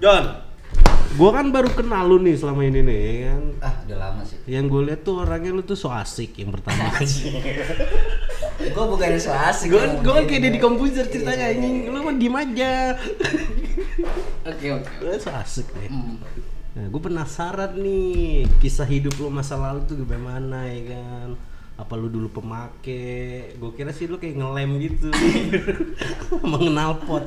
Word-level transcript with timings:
John, 0.00 0.24
gua 1.14 1.30
kan 1.36 1.52
baru 1.52 1.68
kenal 1.70 2.08
lu 2.08 2.16
nih 2.24 2.32
selama 2.32 2.64
ini 2.64 2.80
nih 2.80 3.00
kan. 3.28 3.42
Ah, 3.60 3.74
udah 3.84 3.96
lama 4.00 4.22
sih. 4.24 4.40
Yang 4.48 4.64
gue 4.66 4.82
lihat 4.88 5.00
tuh 5.04 5.14
orangnya 5.20 5.52
lu 5.52 5.60
tuh 5.60 5.76
so 5.76 5.92
asik 5.92 6.40
yang 6.40 6.48
pertama. 6.50 6.88
Gue 8.60 8.84
bukan 8.88 9.10
so 9.20 9.28
asik. 9.28 9.68
gue 9.68 9.76
kalau 9.76 10.00
gue 10.00 10.12
kan 10.16 10.24
kayak 10.24 10.52
di 10.52 10.60
komputer 10.60 11.04
Iya, 11.04 11.12
ceritanya 11.12 11.46
iya, 11.48 11.56
anjing. 11.56 11.74
iya. 11.84 11.92
Lu 11.92 11.98
mah 12.00 12.14
diem 12.16 12.36
aja. 12.36 12.72
Oke, 14.48 14.66
oke. 14.72 14.90
Lu 15.00 15.10
so 15.16 15.30
asik 15.32 15.68
deh. 15.76 15.88
Hmm. 15.88 16.16
Nah, 16.70 16.86
gue 16.88 17.00
penasaran 17.02 17.72
nih 17.76 18.48
kisah 18.56 18.88
hidup 18.88 19.12
lu 19.20 19.28
masa 19.28 19.60
lalu 19.60 19.84
tuh 19.84 20.00
gimana 20.00 20.64
ya 20.64 20.96
kan? 20.96 21.28
Apa 21.76 21.92
lu 21.96 22.08
dulu 22.08 22.28
pemake? 22.30 23.52
Gue 23.56 23.70
kira 23.72 23.92
sih 23.92 24.04
lu 24.04 24.16
kayak 24.16 24.36
ngelem 24.36 24.70
gitu, 24.80 25.08
mengenal 26.52 27.00
pot. 27.04 27.24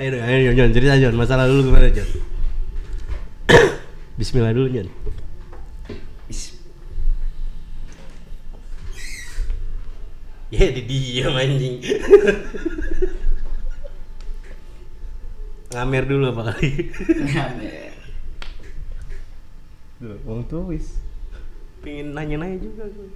Ayo 0.00 0.08
dong, 0.10 0.24
ayo 0.26 0.50
Jon, 0.58 0.70
cerita 0.74 0.98
Jon, 0.98 1.14
masa 1.14 1.38
lalu 1.38 1.62
lu 1.62 1.62
gimana 1.70 1.90
Jon? 1.90 2.08
Bismillah 4.18 4.54
dulu 4.54 4.68
Jon. 4.70 4.88
Ya, 10.54 10.70
di 10.70 10.86
diam 10.86 11.34
anjing. 11.34 11.82
Ngamer 15.74 16.04
dulu 16.06 16.30
apa 16.30 16.54
kali? 16.54 16.94
Ngamer. 17.26 17.90
Tuh, 19.98 20.14
Wong 20.22 20.46
tuh 20.46 20.70
wis 20.70 21.02
pengen 21.82 22.14
nanya-nanya 22.14 22.62
juga 22.62 22.86
gue. 22.86 23.10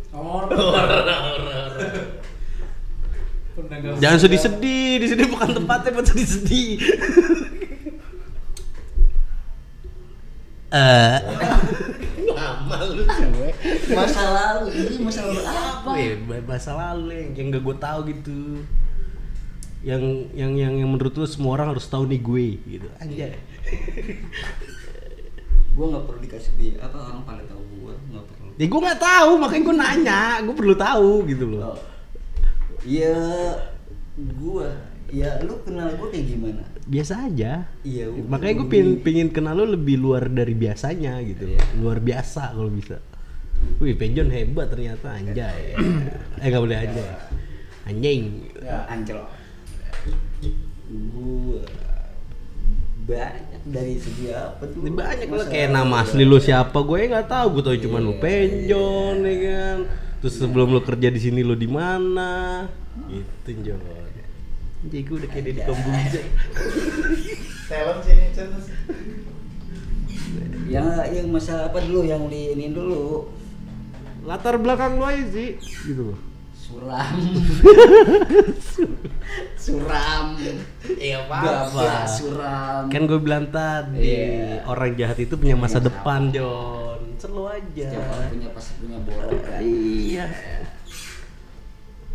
Jangan 3.98 4.19
sedih-sedih, 4.23 5.03
di 5.03 5.06
sini 5.11 5.25
bukan 5.27 5.51
tempatnya 5.51 5.91
buat 5.95 6.06
sedih-sedih. 6.06 6.70
Eh, 10.69 11.17
lama 12.29 12.77
lu 12.92 13.01
cewek. 13.09 13.56
Masa 13.89 14.20
lalu, 14.20 14.69
ini 14.77 15.01
masa 15.01 15.25
lalu 15.25 15.41
apa? 15.48 15.91
Ya 15.97 16.12
bahasa 16.45 16.70
lalu 16.77 17.09
yang 17.09 17.31
yang 17.33 17.47
gak 17.56 17.64
gue 17.64 17.77
tahu 17.81 18.01
gitu. 18.12 18.41
Yang 19.81 20.29
yang 20.36 20.53
yang 20.61 20.73
yang 20.77 20.89
menurut 20.92 21.17
lu 21.17 21.25
semua 21.25 21.56
orang 21.56 21.73
harus 21.73 21.89
tahu 21.89 22.05
nih 22.05 22.20
gue 22.20 22.47
gitu. 22.69 22.89
Anjay. 23.01 23.41
Gue 25.73 25.86
nggak 25.89 26.05
perlu 26.05 26.20
dikasih 26.20 26.53
di 26.61 26.69
apa 26.77 27.01
orang 27.01 27.25
pada 27.25 27.42
tahu 27.48 27.62
gue 27.64 27.95
nggak 28.12 28.25
perlu. 28.29 28.51
Ya 28.61 28.67
gue 28.69 28.81
nggak 28.84 29.01
tahu, 29.01 29.31
makanya 29.41 29.62
gue 29.64 29.77
nanya, 29.81 30.20
gue 30.45 30.53
perlu 30.53 30.75
tahu 30.77 31.11
gitu 31.33 31.45
loh. 31.48 31.73
Oh. 31.73 31.97
Ya, 32.86 33.18
gue, 34.14 34.68
ya 35.10 35.42
lu 35.42 35.58
kenal 35.66 35.98
gue 35.98 36.08
kayak 36.14 36.26
gimana? 36.30 36.62
Biasa 36.86 37.26
aja. 37.26 37.66
Iya. 37.82 38.06
Makanya 38.14 38.54
gue 38.62 38.68
pingin, 38.70 38.90
pingin 39.02 39.28
kenal 39.34 39.58
lu 39.58 39.74
lebih 39.74 39.98
luar 39.98 40.30
dari 40.30 40.54
biasanya 40.54 41.18
gitu 41.26 41.50
loh. 41.50 41.62
Luar 41.82 41.98
biasa 41.98 42.54
kalau 42.54 42.70
bisa. 42.70 43.02
Wih, 43.82 43.98
Penjon 43.98 44.30
hebat 44.30 44.70
ternyata 44.70 45.18
anjay. 45.18 45.74
eh 46.42 46.46
nggak 46.46 46.62
boleh 46.62 46.78
anjay. 46.78 47.08
Anjing. 47.90 48.22
Ya, 48.62 48.86
ancol. 48.86 49.26
Gue 50.88 51.60
banyak 53.08 53.62
dari 53.72 53.96
segi 53.96 54.30
apa 54.30 54.68
tuh? 54.68 54.84
Banyak 54.84 55.28
lah 55.32 55.46
kayak 55.48 55.70
nama 55.72 56.04
ya. 56.04 56.04
asli 56.04 56.22
lu 56.28 56.38
siapa 56.38 56.78
gue 56.84 57.08
nggak 57.08 57.26
tahu 57.26 57.46
gue 57.58 57.62
tahu 57.64 57.76
cuma 57.88 57.98
lu 58.04 58.12
Iya, 58.14 58.20
Penjon 58.20 59.16
ya 59.24 59.34
kan 59.48 59.78
terus 60.19 60.34
sebelum 60.36 60.70
lu 60.70 60.80
kerja 60.80 61.08
di 61.08 61.20
sini 61.20 61.41
lu 61.42 61.55
di 61.55 61.66
mana? 61.66 62.66
Gitu 63.06 63.50
Jon. 63.62 63.80
Jadi 64.79 64.98
gue 65.02 65.17
udah 65.18 65.30
kayak 65.30 65.45
di 65.45 65.52
komputer 65.62 66.24
Talent 67.67 68.01
sini 68.02 68.24
terus. 68.30 68.67
Yang 70.68 70.86
yang 71.17 71.27
masalah 71.29 71.67
apa 71.68 71.83
dulu 71.83 72.05
yang 72.05 72.30
di 72.30 72.55
ini 72.55 72.70
dulu? 72.70 73.27
Latar 74.23 74.61
belakang 74.61 75.01
lu 75.01 75.05
aja 75.05 75.24
sih 75.30 75.56
gitu 75.84 76.12
loh. 76.14 76.18
Suram. 76.52 77.17
Suram. 79.56 80.27
Iya 81.00 81.24
gabah 81.24 82.05
suram. 82.05 82.83
Kan 82.92 83.08
gue 83.08 83.17
bilang 83.17 83.48
tadi 83.48 84.05
Iya. 84.05 84.68
orang 84.68 84.92
jahat 84.95 85.17
itu 85.17 85.35
punya 85.40 85.56
masa 85.56 85.80
Iya, 85.80 85.89
depan 85.89 86.29
Jon 87.18 87.27
selalu 87.27 87.45
aja 87.51 87.86
setiap 87.90 88.06
orang 88.14 88.30
punya 88.30 88.48
pasti 88.55 88.73
punya 88.79 88.98
borok 89.02 89.40
kan 89.42 89.58
iya 89.58 90.27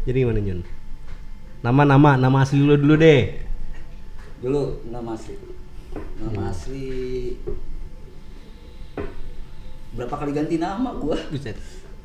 jadi 0.08 0.18
gimana 0.24 0.40
Jon 0.40 0.59
nama 1.59 1.81
nama 1.84 2.09
nama 2.16 2.38
asli 2.40 2.64
lu 2.64 2.80
dulu 2.80 2.96
deh 2.96 3.44
dulu 4.40 4.80
nama 4.88 5.12
asli 5.12 5.36
nama 5.36 5.52
Hmm. 6.24 6.50
asli 6.50 6.88
berapa 9.94 10.16
kali 10.16 10.31
ganti 10.34 10.56
nama 10.58 10.90
gua 10.97 11.20
Buset. 11.30 11.53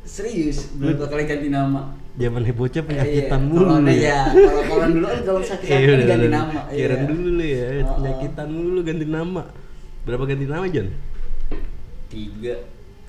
serius 0.05 0.69
berapa 0.75 1.07
kali 1.07 1.23
ganti 1.25 1.49
nama 1.49 1.95
zaman 2.19 2.43
bocah 2.51 2.83
penyakitan 2.83 3.41
Iya, 3.41 3.49
mulu 3.49 3.63
kalau 3.65 3.79
lu 3.81 3.93
ya 3.95 4.21
kalau 4.29 4.63
kalau 4.67 4.87
dulu 4.91 5.07
kan 5.07 5.21
kalau 5.23 5.41
sakit 5.41 5.67
Iya, 5.71 5.77
sakit 5.79 5.95
udah, 5.95 6.07
ganti 6.11 6.29
nama 6.29 6.61
Kirain 6.69 6.99
iya. 6.99 7.07
dulu 7.07 7.29
lu 7.31 7.45
ya, 7.47 7.63
Oh, 7.65 7.79
oh. 7.79 7.95
penyakitan 8.03 8.49
mulu 8.51 8.81
ganti 8.83 9.07
nama. 9.07 9.43
Berapa 10.03 10.25
ganti 10.27 10.47
nama, 10.51 10.67
Jon? 10.67 10.89
tiga 12.09 12.55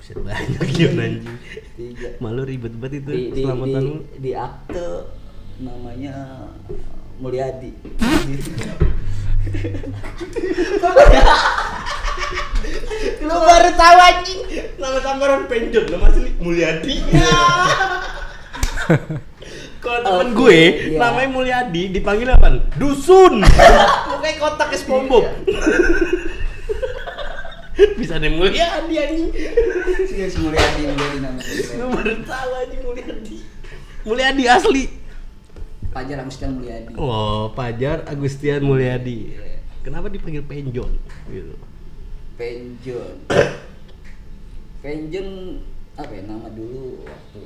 Buset 0.00 0.16
banyak 0.16 0.64
Jon 0.80 0.96
anjing. 0.96 1.36
tiga 1.76 2.08
Malu 2.24 2.48
ribet 2.48 2.72
banget 2.80 3.04
itu 3.04 3.12
di, 3.12 3.24
di, 3.36 3.42
selamatan 3.44 3.84
di, 3.84 4.16
di 4.16 4.30
akte 4.32 5.12
namanya 5.60 6.16
Mulyadi 7.20 7.76
Lu 13.20 13.36
baru 13.44 13.70
tahu 13.76 13.96
anjing. 14.00 14.40
Nama 14.80 14.98
samaran 15.04 15.44
Penjon, 15.52 15.84
nama 15.92 16.08
asli 16.08 16.32
Mulyadi. 16.40 16.96
Kalau 19.84 20.00
temen 20.00 20.28
Oke, 20.32 20.36
gue, 20.36 20.60
iya. 20.92 20.98
namanya 21.00 21.28
Mulyadi, 21.28 21.82
dipanggil 21.92 22.32
apa? 22.32 22.72
Dusun. 22.80 23.44
Pokoknya 24.08 24.32
kotak 24.40 24.72
SpongeBob. 24.76 25.28
Bisa 28.00 28.14
nih 28.20 28.30
Mulyadi 28.32 28.94
anjing. 28.98 29.30
Iya 30.10 30.26
si 30.28 30.38
Mulyadi 30.40 30.82
Mulyadi 30.90 31.18
namanya 31.22 31.52
Gue 31.52 31.88
baru 31.88 32.14
tahu 32.24 32.50
anjing 32.56 32.82
Mulyadi. 32.84 33.36
Mulyadi 34.04 34.44
asli. 34.48 34.84
Pajar 35.90 36.22
Agustian 36.22 36.50
Mulyadi 36.54 36.92
Oh, 36.94 37.50
Pajar 37.52 38.06
Agustian 38.06 38.62
Mulyadi. 38.62 39.34
Kenapa 39.82 40.06
dipanggil 40.12 40.44
Penjon? 40.44 40.92
Gitu. 41.32 41.54
Penjon 42.36 43.16
Penjon 44.80 45.28
apa 45.92 46.12
ya 46.16 46.22
nama 46.24 46.48
dulu 46.48 47.04
waktu 47.04 47.40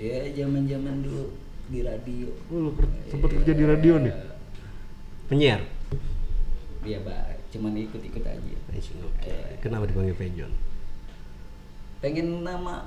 ya 0.00 0.24
zaman 0.32 0.64
zaman 0.64 1.04
dulu 1.04 1.36
di 1.68 1.84
radio 1.84 2.28
Oh, 2.48 2.56
lu 2.56 2.70
sempet 3.12 3.28
kerja 3.40 3.52
di 3.52 3.64
radio 3.68 4.00
nih? 4.00 4.14
Penyiar. 5.28 5.60
Iya 6.80 7.04
pak 7.04 7.37
cuman 7.48 7.72
ikut 7.74 8.02
ikut 8.02 8.22
aja 8.22 8.54
Oke. 9.02 9.34
Kenapa 9.58 9.84
dipanggil 9.84 10.14
Penjon? 10.14 10.52
pengen 11.98 12.46
nama 12.46 12.86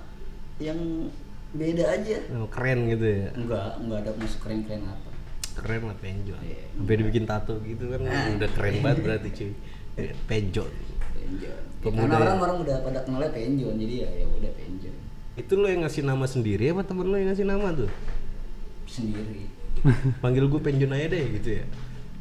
yang 0.55 1.09
beda 1.51 1.83
aja 1.91 2.16
Oh, 2.31 2.47
keren 2.47 2.88
gitu 2.88 3.03
ya. 3.03 3.27
enggak 3.33 3.75
enggak 3.77 3.97
ada 3.99 4.11
masuk 4.16 4.39
keren 4.41 4.63
keren 4.63 4.85
apa 4.85 5.09
Keren 5.51 5.83
lah 5.83 5.97
Penjon. 5.97 6.39
Iya. 6.39 6.63
Sampai 6.72 6.95
dibikin 6.95 7.25
tato 7.25 7.59
gitu 7.59 7.91
kan 7.91 7.99
Ah. 8.03 8.31
udah 8.31 8.49
keren 8.49 8.79
banget 8.79 8.97
berarti 9.01 9.29
cuy. 9.31 9.51
Eh, 9.99 10.16
Penjon. 10.23 10.72
Penjon 11.11 11.51
Pemuda 11.83 12.07
karena 12.07 12.16
ya. 12.16 12.23
orang 12.23 12.39
orang 12.39 12.57
udah 12.61 12.75
pada 12.79 12.99
kenalnya 13.03 13.31
Penjon 13.31 13.75
jadi 13.75 13.95
ya 13.97 14.09
ya 14.16 14.25
udah 14.29 14.51
Penjon 14.53 14.96
Itu 15.34 15.53
lo 15.55 15.67
yang 15.67 15.84
ngasih 15.84 16.03
nama 16.03 16.23
sendiri 16.23 16.72
apa 16.72 16.81
temen 16.81 17.03
lo 17.03 17.16
yang 17.16 17.28
ngasih 17.28 17.43
nama 17.43 17.67
tuh? 17.73 17.91
sendiri 18.85 19.52
Panggil 20.19 20.46
gue 20.46 20.61
Penjon 20.61 20.87
aja 20.90 21.08
deh 21.09 21.25
gitu 21.35 21.49
ya. 21.53 21.66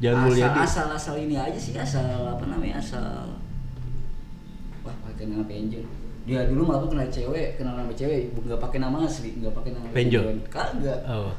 Jangan 0.01 0.17
asal, 0.17 0.29
Mulyadi. 0.33 0.59
asal 0.65 0.87
asal 0.97 1.15
ini 1.21 1.35
aja 1.37 1.59
sih 1.61 1.77
asal 1.77 2.01
apa 2.25 2.43
namanya 2.49 2.81
asal 2.81 3.37
wah 4.81 4.95
pakai 5.05 5.29
nama 5.29 5.45
Penjon 5.45 5.85
dia 6.25 6.45
dulu 6.49 6.65
malah 6.65 6.89
kenal 6.89 7.05
cewek 7.09 7.61
kenal 7.61 7.77
nama 7.77 7.93
cewek 7.93 8.33
nggak 8.33 8.57
pakai 8.57 8.81
nama 8.81 8.97
asli 9.05 9.37
nggak 9.37 9.53
pakai 9.53 9.71
nama 9.77 9.85
Penjon? 9.93 10.41
kagak 10.49 11.01
Oh. 11.05 11.33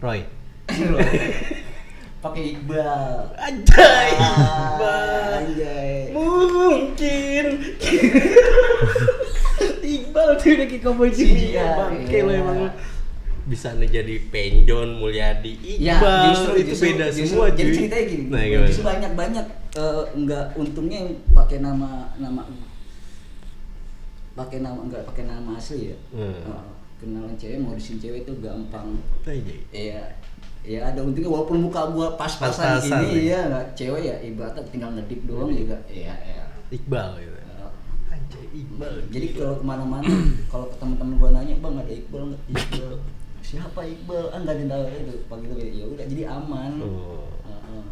Roy. 0.00 0.24
pakai 2.24 2.56
Iqbal 2.56 3.36
Anjay. 3.36 4.08
Ah, 4.16 4.80
Iqbal. 4.80 5.32
anjay 5.44 5.92
Mungkin. 6.16 7.46
Iqbal 9.92 10.28
tuh 10.40 10.48
udah 10.56 10.66
kayak 10.72 10.82
cowboy 10.84 11.10
sini. 11.12 11.52
Iya, 11.52 11.68
Bangke 11.76 12.18
lo 12.24 12.32
iya. 12.32 12.40
emang. 12.40 12.58
Bisa 13.50 13.74
jadi 13.74 14.14
Penjon, 14.30 14.94
Mulyadi, 14.96 15.58
Ya, 15.76 15.98
Iqbal. 15.98 16.22
justru, 16.30 16.52
itu 16.54 16.70
justru- 16.70 16.86
beda 16.86 17.06
justru- 17.10 17.26
semua 17.26 17.46
Jadi 17.50 17.58
cuy. 17.60 17.74
ceritanya 17.74 18.04
gini, 18.06 18.24
Nah, 18.30 18.42
gimana? 18.46 18.68
justru 18.70 18.84
banyak 18.86 19.12
banyak 19.12 19.46
eh, 19.72 20.02
nggak 20.16 20.44
untungnya 20.54 20.96
yang 21.00 21.10
pakai 21.32 21.58
nama 21.58 21.88
nama 22.16 22.42
pakai 24.32 24.58
nama 24.60 24.78
nggak 24.80 25.02
pakai 25.04 25.24
nama 25.26 25.50
asli 25.54 25.90
ya. 25.90 25.98
Hmm. 26.10 26.30
Eh, 26.32 26.64
kenalan 26.96 27.34
cewek 27.34 27.58
modusin 27.58 27.98
cewek 27.98 28.22
itu 28.22 28.32
gampang 28.38 28.94
Aja. 29.24 29.54
Iya, 29.70 30.02
ya 30.62 30.80
ada 30.86 31.00
untungnya 31.00 31.26
walaupun 31.28 31.58
muka 31.60 31.90
gua 31.90 32.14
pas-pasan 32.14 32.78
Pas-pasan, 32.78 33.02
gini 33.08 33.26
ya. 33.26 33.34
ya, 33.34 33.40
nggak 33.48 33.66
cewek 33.74 34.02
ya 34.04 34.16
ibaratnya 34.22 34.62
tinggal 34.70 34.90
ngedip 34.94 35.20
doang 35.24 35.50
juga. 35.50 35.76
Iya, 35.86 36.14
iya. 36.20 36.44
Iqbal 36.70 37.18
gitu. 37.18 37.34
Eh, 37.34 37.68
Anjay, 38.10 38.46
Iqbal. 38.54 38.94
Jadi 39.10 39.26
kalau 39.34 39.54
ke 39.56 39.64
mana-mana, 39.64 40.06
kalau 40.52 40.66
ke 40.66 40.76
teman-teman 40.76 41.14
gua 41.16 41.30
nanya, 41.32 41.54
bang 41.58 41.74
ada 41.76 41.92
Iqbal 41.92 42.22
nggak? 42.30 42.42
Iqbal. 42.48 42.94
Siapa 43.50 43.82
Iqbal? 43.82 44.30
Ah 44.30 44.38
nggak 44.38 44.62
ada 44.70 44.86
itu. 44.94 45.26
Panggil 45.26 45.58
gitu, 45.58 45.82
ya 45.82 45.84
udah 45.90 46.04
jadi 46.06 46.24
aman. 46.30 46.72
Oh. 46.86 47.26
Heeh. 47.42 47.82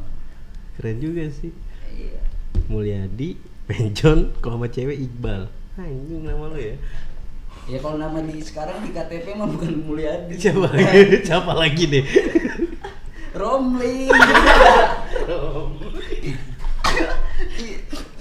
Keren 0.79 0.97
juga 1.03 1.27
sih. 1.35 1.51
Iya. 1.99 2.23
Mulyadi, 2.71 3.35
Penjon, 3.67 4.31
kalau 4.39 4.63
sama 4.63 4.71
cewek 4.71 5.03
Iqbal. 5.03 5.51
Anjing 5.75 6.23
nama 6.23 6.47
lu 6.47 6.59
ya. 6.63 6.79
Ya 7.67 7.79
kalau 7.83 7.99
nama 7.99 8.23
di 8.23 8.39
sekarang 8.39 8.87
di 8.87 8.95
KTP 8.95 9.35
mah 9.35 9.51
bukan 9.51 9.83
Mulyadi. 9.83 10.39
Siapa 10.39 10.71
lagi? 10.71 10.99
Siapa 11.27 11.53
lagi 11.59 11.85
nih? 11.91 12.05
Romli. 13.35 14.07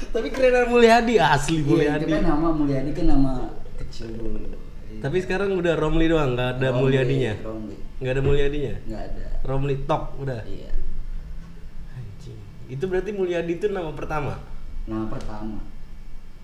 Tapi 0.09 0.27
keren 0.33 0.73
Mulyadi 0.73 1.21
asli 1.21 1.61
Iya, 1.61 1.61
itu 1.61 1.69
Mulyadi. 1.69 2.03
kan 2.09 2.23
nama 2.25 2.47
Mulyadi 2.49 2.91
kan 2.97 3.05
nama 3.13 3.31
kecil 3.77 4.09
dulu. 4.17 4.56
Iya. 4.97 5.03
Tapi 5.03 5.17
sekarang 5.21 5.53
udah 5.53 5.73
Romli 5.73 6.05
doang, 6.05 6.33
nggak 6.33 6.49
ada 6.57 6.67
Romli, 6.69 6.81
Mulyadinya. 6.81 7.33
Romli. 7.39 7.75
Nggak 7.97 8.13
ada 8.13 8.23
Mulyadinya. 8.23 8.73
Nggak 8.83 9.03
ada. 9.07 9.25
Romli 9.43 9.75
top 9.85 10.03
udah. 10.17 10.41
Iya. 10.43 10.71
Anjing. 11.93 12.39
Itu 12.67 12.83
berarti 12.85 13.11
Mulyadi 13.11 13.51
itu 13.53 13.67
nama 13.69 13.91
pertama. 13.91 14.41
Nama 14.83 15.05
pertama. 15.05 15.57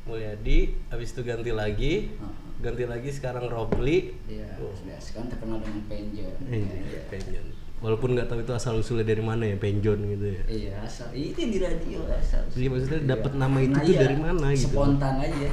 Mulyadi, 0.04 0.58
habis 0.88 1.10
itu 1.10 1.24
ganti 1.24 1.50
lagi, 1.50 2.12
Heeh. 2.12 2.34
ganti 2.60 2.84
lagi 2.84 3.10
sekarang 3.10 3.48
Romli. 3.48 4.12
Iya, 4.28 4.60
Oh. 4.60 4.76
sudah 4.76 5.00
sekarang 5.00 5.32
terkenal 5.32 5.58
dengan 5.58 5.82
Penjo. 5.88 6.28
Anjing, 6.44 6.68
Iya. 6.84 7.02
Penjon. 7.08 7.46
Walaupun 7.80 8.16
nggak 8.16 8.28
tahu 8.28 8.40
itu 8.40 8.54
asal 8.54 8.80
usulnya 8.80 9.04
dari 9.04 9.20
mana 9.20 9.44
ya 9.44 9.56
Penjon 9.56 10.00
gitu 10.00 10.26
ya. 10.30 10.42
Iya, 10.46 10.72
asal 10.80 11.12
itu 11.12 11.36
di 11.42 11.60
radio 11.60 12.00
asal. 12.10 12.44
Jadi 12.48 12.68
maksudnya 12.68 13.00
Iya. 13.00 13.10
dapet 13.12 13.32
nama 13.34 13.58
itu 13.60 13.76
Nah, 13.76 13.84
tuh 13.84 13.92
iya, 13.92 14.02
dari 14.02 14.18
mana 14.18 14.48
gitu? 14.52 14.72
Spontan 14.72 15.16
aja. 15.20 15.50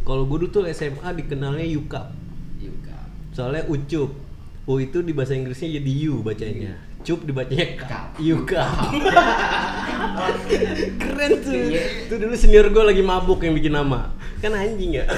Kalau 0.00 0.22
gue 0.24 0.38
dulu 0.38 0.48
tuh 0.50 0.64
SMA 0.66 1.08
dikenalnya 1.14 1.64
Yukap. 1.66 2.06
Soalnya 3.34 3.66
Ucup. 3.66 4.14
U 4.64 4.80
itu 4.80 5.04
di 5.04 5.12
bahasa 5.12 5.36
Inggrisnya 5.36 5.76
jadi 5.76 5.90
U 6.08 6.24
bacanya. 6.24 6.72
Cup 7.04 7.20
dibacanya 7.28 7.66
K. 7.76 7.80
Kap. 7.84 8.16
Yukap. 8.16 8.96
Keren 10.96 11.30
tuh. 11.44 11.52
Iya. 11.52 12.08
Itu 12.08 12.14
dulu 12.16 12.32
senior 12.32 12.72
gue 12.72 12.80
lagi 12.80 13.04
mabuk 13.04 13.44
yang 13.44 13.52
bikin 13.52 13.76
nama. 13.76 14.08
Kan 14.40 14.56
anjing 14.56 15.02
ya. 15.02 15.04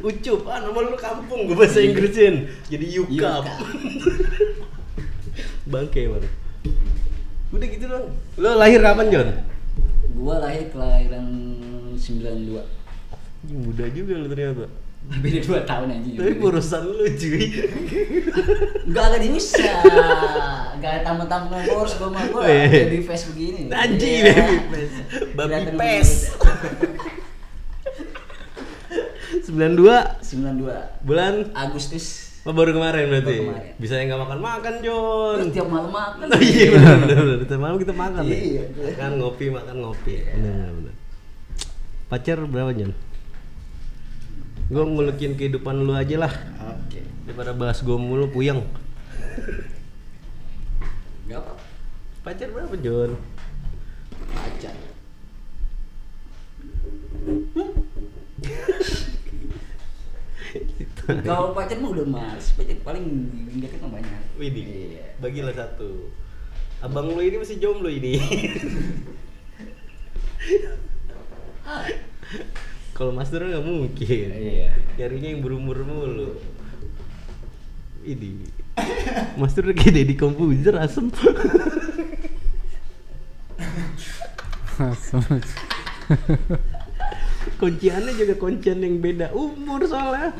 Ucup, 0.00 0.48
ah 0.48 0.64
nama 0.64 0.80
lu 0.80 0.96
kampung 0.98 1.46
gue 1.46 1.54
bahasa 1.54 1.78
Inggrisin. 1.78 2.50
Jadi 2.66 2.98
Yukap. 2.98 3.46
Bangke 5.70 6.10
bang. 6.10 6.26
Udah 7.54 7.66
gitu 7.70 7.86
dong. 7.86 8.10
Lo 8.42 8.58
lahir 8.58 8.82
kapan 8.82 9.06
John? 9.06 9.28
Gua 10.18 10.42
lahir 10.42 10.66
kelahiran 10.74 11.30
92. 11.94 12.58
Anjing, 13.46 13.58
muda 13.62 13.86
juga 13.94 14.18
lu 14.18 14.26
ternyata. 14.26 14.66
Beda 15.10 15.38
2 15.42 15.66
tahun 15.66 15.86
anjing. 15.90 16.14
Tapi 16.14 16.32
urusan 16.38 16.82
lu 16.86 17.02
cuy. 17.10 17.44
Enggak 18.86 19.04
ada 19.10 19.18
bisa. 19.20 19.58
Enggak 20.72 20.90
ada 20.94 21.00
tamu-tamu 21.02 21.50
ngurus 21.50 21.98
gua 21.98 22.08
mah 22.08 22.24
gua 22.30 22.40
Oh, 22.40 22.46
iya. 22.46 22.86
baby 22.86 23.02
face 23.02 23.24
begini. 23.28 23.66
Anjing 23.68 24.22
Iya. 24.22 24.34
baby 24.38 24.66
face. 24.70 24.94
Babi 25.34 25.50
Kelihatan 25.50 25.74
pes. 25.76 26.10
bener. 29.50 29.76
92 29.76 29.82
92 30.22 31.06
bulan 31.06 31.34
Agustus. 31.52 32.06
oh, 32.42 32.54
baru 32.54 32.70
kemarin 32.72 33.04
berarti. 33.06 33.34
Baru 33.36 33.50
kemarin. 33.50 33.72
Bisa 33.76 33.92
yang 33.94 34.06
nggak 34.08 34.22
makan-makan, 34.24 34.74
John. 34.80 35.34
Terus 35.36 35.50
tiap 35.52 35.68
malam 35.68 35.90
makan. 35.90 36.26
Oh 36.30 36.40
iya 36.40 36.66
benar 36.70 36.94
benar. 37.02 37.36
Tiap 37.44 37.60
malam 37.60 37.76
kita 37.76 37.92
makan 37.92 38.22
ya. 38.24 38.36
Iya. 38.36 38.62
Makan 38.94 39.10
ngopi, 39.18 39.46
makan 39.50 39.74
ngopi. 39.76 40.14
Benar 40.24 40.38
benar. 40.54 40.70
benar. 40.72 40.94
Pacar 42.06 42.38
berapa, 42.42 42.70
John? 42.72 42.92
Gue 44.70 44.86
ngulekin 44.86 45.34
kehidupan 45.34 45.82
lu 45.82 45.90
aja 45.98 46.14
lah 46.14 46.30
Oke. 46.78 47.02
daripada 47.26 47.50
bahas 47.50 47.82
gue 47.82 47.98
mulu 47.98 48.30
puyeng. 48.30 48.62
Enggak 51.26 51.42
apa. 51.42 51.52
Pacar 52.22 52.54
berapa, 52.54 52.78
John? 52.78 53.18
Pacar. 54.30 54.78
Kalau 61.26 61.50
pacar 61.50 61.76
mah 61.82 61.90
udah 61.90 62.06
mas, 62.06 62.54
pacar 62.54 62.78
paling 62.86 63.04
deket 63.58 63.82
mah 63.82 63.98
banyak. 63.98 64.22
Widih. 64.38 64.94
Iya. 64.94 65.18
Bagilah 65.18 65.54
satu. 65.58 66.14
Abang 66.78 67.10
lu 67.10 67.18
ini 67.18 67.42
masih 67.42 67.58
jomblo 67.58 67.90
ini. 67.90 68.22
Kalau 72.92 73.12
Mas 73.16 73.30
Dur 73.32 73.46
nggak 73.48 73.64
mungkin. 73.64 74.26
Iya. 74.34 74.70
Carinya 74.98 75.28
yang 75.32 75.42
berumur 75.42 75.80
mulu. 75.82 76.36
Ini. 78.04 78.48
Mas 79.40 79.52
Dur 79.56 79.72
kayak 79.72 79.94
Deddy 79.94 80.14
Komputer 80.16 80.76
asem. 80.80 81.08
Kunciannya 87.60 88.12
juga 88.16 88.34
kuncian 88.40 88.80
yang 88.80 88.96
beda 89.04 89.36
umur 89.36 89.84
soalnya. 89.84 90.32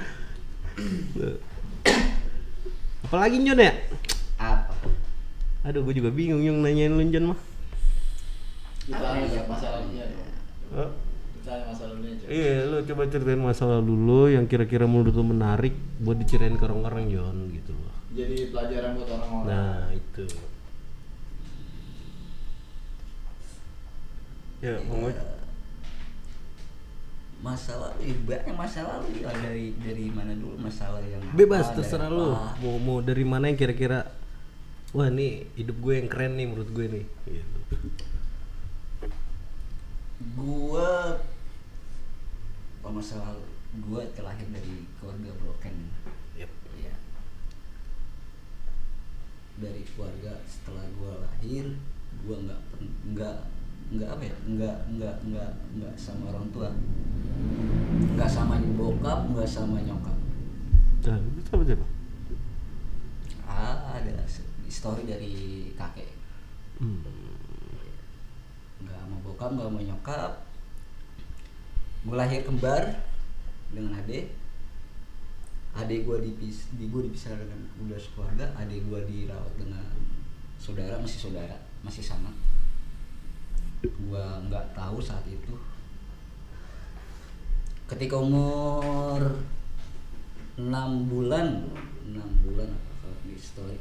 Apalagi 3.04 3.36
Nyon 3.42 3.60
ya? 3.60 3.72
Apa? 4.40 4.72
Aduh, 5.68 5.84
gue 5.84 6.00
juga 6.00 6.08
bingung 6.08 6.40
yang 6.40 6.56
nanyain 6.64 6.88
lu 6.88 7.04
Nyon 7.04 7.36
mah. 7.36 7.40
Kita 8.88 8.96
Apa 8.96 9.20
ya? 9.20 10.06
Oh. 10.72 10.90
Kita 11.36 11.50
aja 11.52 11.64
masalahnya. 11.68 12.12
coba. 12.16 12.19
Iya, 12.30 12.70
lu 12.70 12.78
coba 12.86 13.10
ceritain 13.10 13.42
masalah 13.42 13.82
dulu 13.82 14.30
yang 14.30 14.46
kira-kira 14.46 14.86
menurut 14.86 15.10
lu 15.18 15.26
menarik 15.26 15.74
buat 15.98 16.14
diceritain 16.14 16.54
ke 16.54 16.62
orang-orang 16.62 17.10
Jon 17.10 17.50
gitu 17.50 17.74
loh. 17.74 17.94
Jadi 18.14 18.54
pelajaran 18.54 18.94
buat 18.94 19.10
orang-orang. 19.10 19.46
Nah, 19.50 19.90
itu. 19.90 20.24
Ya, 24.62 24.78
mau 24.86 25.10
masalah 27.40 27.96
eh, 28.04 28.12
banyak 28.12 28.52
masalah 28.52 29.00
lu 29.00 29.08
ya 29.16 29.32
dari 29.32 29.72
dari 29.80 30.12
mana 30.12 30.36
dulu 30.36 30.60
masalah 30.60 31.00
yang 31.00 31.24
bebas 31.32 31.72
apa, 31.72 31.76
terserah 31.80 32.12
lu. 32.12 32.36
apa. 32.36 32.60
Mau 32.60 32.76
mau 32.76 32.98
dari 33.00 33.24
mana 33.24 33.48
yang 33.48 33.56
kira-kira 33.56 34.06
wah 34.92 35.08
nih 35.08 35.48
hidup 35.56 35.76
gue 35.80 35.94
yang 36.04 36.08
keren 36.12 36.36
nih 36.36 36.46
menurut 36.46 36.68
gue 36.68 36.86
nih 36.86 37.04
gitu. 37.32 37.58
gua 40.36 41.16
oh, 42.90 42.98
masalah 42.98 43.30
gua 43.86 44.02
terlahir 44.10 44.50
dari 44.50 44.82
keluarga 44.98 45.30
broken 45.38 45.94
Yep. 46.34 46.50
ya 46.76 46.94
dari 49.60 49.86
keluarga 49.86 50.42
setelah 50.42 50.82
gua 50.98 51.22
lahir 51.22 51.70
gua 52.26 52.36
nggak 52.42 52.60
nggak 53.14 53.36
nggak 53.90 54.08
apa 54.10 54.22
ya 54.26 54.36
nggak 54.46 54.76
nggak 54.98 55.16
nggak 55.30 55.50
nggak 55.78 55.94
sama 55.94 56.34
orang 56.34 56.50
tua 56.50 56.70
nggak 58.18 58.30
sama 58.30 58.58
bokap 58.74 59.20
nggak 59.30 59.46
sama 59.46 59.78
nyokap 59.82 60.18
Nah, 61.00 61.16
itu 61.16 61.48
apa 61.48 61.64
siapa? 61.64 61.86
ah, 63.48 63.96
ada 63.96 64.20
story 64.68 65.06
dari 65.06 65.34
kakek 65.78 66.10
Hmm. 66.80 67.04
nggak 68.82 68.96
sama 68.98 69.16
bokap 69.22 69.50
nggak 69.54 69.68
sama 69.68 69.80
nyokap 69.84 70.32
gue 72.00 72.16
lahir 72.16 72.40
kembar 72.40 72.84
dengan 73.70 74.00
adik 74.00 74.32
adik 75.76 76.02
gue 76.02 76.18
dipis 76.26 76.66
di 76.74 76.90
gue 76.90 77.06
dipisah 77.06 77.38
dengan 77.38 77.60
udah 77.78 77.98
sekeluarga 78.00 78.50
adik 78.58 78.82
gue 78.90 79.00
dirawat 79.06 79.54
dengan 79.54 79.86
saudara 80.60 80.98
masih 81.00 81.30
saudara 81.30 81.56
masih 81.80 82.04
sama. 82.04 82.28
Gue 83.80 84.24
nggak 84.50 84.76
tahu 84.76 85.00
saat 85.00 85.24
itu. 85.24 85.56
Ketika 87.88 88.20
umur 88.20 89.40
enam 90.60 91.08
bulan 91.08 91.64
enam 92.04 92.30
bulan 92.44 92.68
apa 92.68 92.92
kalau 93.00 93.18
di 93.24 93.34
story 93.40 93.80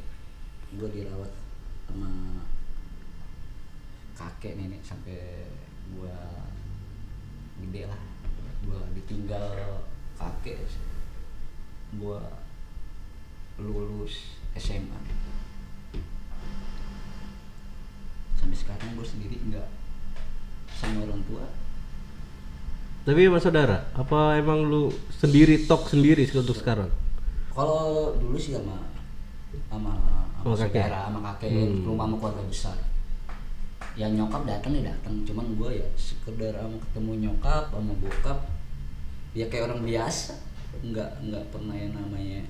gue 0.79 0.89
dirawat 0.95 1.33
sama 1.89 2.39
kakek 4.15 4.55
nenek 4.55 4.79
sampai 4.85 5.47
gua 5.95 6.15
gede 7.67 7.83
lah 7.85 8.01
gua 8.63 8.79
ditinggal 8.93 9.45
kakek 10.15 10.59
gua 11.95 12.19
lulus 13.57 14.35
SMA 14.55 14.99
sampai 18.35 18.57
sekarang 18.57 18.95
gua 18.95 19.05
sendiri 19.05 19.35
nggak 19.49 19.67
sama 20.71 21.03
orang 21.03 21.21
tua 21.27 21.45
Tapi 22.99 23.25
sama 23.25 23.39
saudara, 23.41 23.89
apa 23.97 24.37
emang 24.37 24.69
lu 24.69 24.93
sendiri 25.09 25.65
tok 25.65 25.89
sendiri 25.89 26.29
untuk 26.29 26.53
sekarang? 26.53 26.93
Kalau 27.49 28.13
dulu 28.13 28.37
sih 28.37 28.53
sama 28.53 28.85
sama 29.65 29.97
Sama 30.45 30.53
kakek? 30.53 30.85
sama 30.85 31.19
kakek, 31.33 31.49
Hmm. 31.49 31.89
rumah 31.89 32.05
sama 32.05 32.15
keluarga 32.21 32.43
besar. 32.45 32.77
Yang 33.98 34.12
nyokap 34.22 34.41
datang 34.46 34.74
ya 34.77 34.93
datang, 34.93 35.15
cuman 35.25 35.48
gue 35.58 35.81
ya 35.81 35.88
sekedar 35.98 36.53
sama 36.55 36.77
ketemu 36.77 37.12
nyokap 37.29 37.74
sama 37.74 37.93
bokap. 37.98 38.39
Ya 39.38 39.46
kayak 39.50 39.69
orang 39.69 39.86
biasa, 39.86 40.34
nggak 40.81 41.10
nggak 41.29 41.43
pernah 41.53 41.75
yang 41.77 41.93
namanya. 41.93 42.41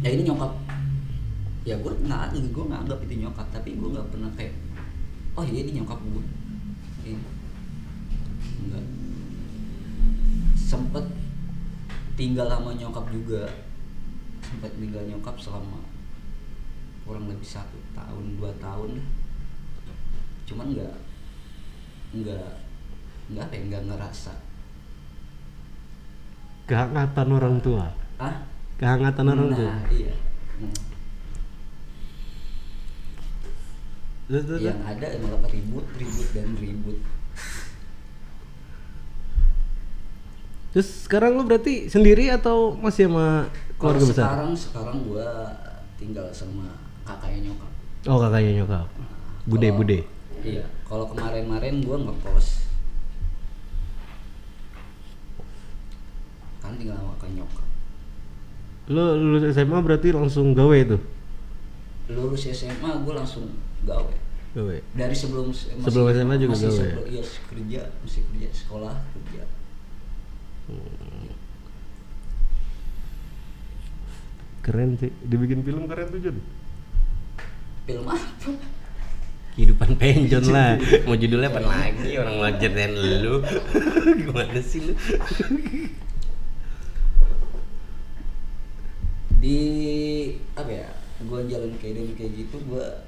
Ya 0.00 0.08
ini 0.12 0.22
nyokap. 0.24 0.52
Ya 1.68 1.76
gue 1.76 1.92
nggak 1.92 2.36
gue 2.36 2.64
nganggap 2.64 2.98
itu 3.04 3.14
nyokap. 3.20 3.46
Tapi 3.52 3.76
gue 3.76 3.88
nggak 3.88 4.08
pernah 4.12 4.30
kayak 4.36 4.54
oh 5.38 5.44
iya 5.46 5.62
ini 5.62 5.80
nyokap 5.80 6.00
gue 6.02 6.24
ini 7.06 7.16
enggak 8.60 8.84
sempet 10.54 11.04
tinggal 12.14 12.46
sama 12.46 12.76
nyokap 12.76 13.08
juga. 13.08 13.48
Sempet 14.44 14.72
tinggal 14.76 15.02
nyokap 15.08 15.34
selama 15.40 15.80
kurang 17.02 17.26
lebih 17.26 17.48
satu 17.48 17.80
tahun 17.96 18.38
dua 18.38 18.52
tahun. 18.60 19.00
deh. 19.00 19.19
Cuman 20.50 20.66
nggak 20.68 20.94
nggak 22.12 22.48
nggak 23.30 23.44
apa 23.44 23.54
ya 23.54 23.62
nggak 23.64 23.84
ngerasa 23.86 24.32
Kehangatan 26.66 27.28
orang 27.30 27.56
tua. 27.58 27.86
ah 28.16 28.36
Kehangatan 28.76 29.26
orang 29.28 29.50
tua. 29.52 29.70
nah 29.70 29.86
iya 29.88 30.14
Hmm. 30.58 30.76
Terus, 34.26 34.44
terus, 34.44 34.60
yang 34.62 34.78
ada 34.80 35.06
malah 35.18 35.40
ribut 35.46 35.86
ribut 35.96 36.28
dan 36.30 36.52
ribut 36.54 36.98
terus 40.70 40.86
sekarang 41.02 41.34
lu 41.34 41.42
berarti 41.42 41.88
sendiri 41.88 42.30
atau 42.30 42.70
masih 42.72 43.08
sama 43.08 43.48
keluarga 43.74 44.04
besar? 44.04 44.22
sekarang 44.28 44.50
sekarang 44.54 44.96
gua 45.02 45.28
tinggal 45.96 46.26
sama 46.30 46.70
kakaknya 47.02 47.48
nyokap 47.48 47.70
Oh 48.04 48.16
kakaknya 48.18 48.52
nyokap. 48.56 48.86
Bude 49.44 49.66
Kalau- 49.66 49.78
bude. 49.78 49.98
Iya, 50.40 50.64
kalau 50.82 51.04
kemarin-kemarin 51.06 51.84
gua 51.84 52.00
ngekos. 52.00 52.64
Kan 56.60 56.76
tinggal 56.76 56.96
sama 56.96 57.28
nyokap. 57.28 57.66
Lu 58.88 59.04
lulus 59.14 59.44
SMA 59.50 59.78
berarti 59.78 60.10
langsung 60.10 60.50
gawe 60.50 60.78
tuh. 60.86 61.00
Lulus 62.08 62.42
SMA 62.46 62.90
gua 63.04 63.20
langsung 63.20 63.52
gawe. 63.84 64.14
Gawe. 64.50 64.76
Dari 64.92 65.14
sebelum 65.14 65.52
se- 65.52 65.70
masih- 65.72 65.84
Sebelum 65.86 66.06
SMA 66.10 66.34
juga 66.36 66.52
masih 66.52 66.66
gawe 66.66 66.74
ya? 66.74 66.82
sebelum- 66.82 67.06
Iya, 67.06 67.22
kerja, 67.46 67.80
masih 68.02 68.20
kerja, 68.26 68.48
sekolah, 68.50 68.94
kerja. 69.12 69.42
Keren 74.60 74.96
sih. 74.96 75.10
Dibikin 75.22 75.62
film 75.62 75.88
keren 75.88 76.06
tuh 76.08 76.20
Jun. 76.20 76.36
Film 77.84 78.04
apa? 78.06 78.50
Kehidupan 79.58 79.98
penjon 79.98 80.46
lah. 80.48 80.78
Mau 81.04 81.18
judulnya 81.18 81.50
apa 81.50 81.60
lagi? 81.60 82.10
Orang 82.16 82.36
ngajarin 82.38 82.92
lu. 82.94 83.34
Gimana 84.24 84.60
sih 84.62 84.80
lu? 84.86 84.94
Di 89.42 89.58
apa 90.54 90.70
ya? 90.70 90.88
Gua 91.26 91.44
jalan 91.44 91.76
kayak 91.76 92.00
dan 92.00 92.08
kayak 92.16 92.32
gitu 92.32 92.56
gua 92.64 93.04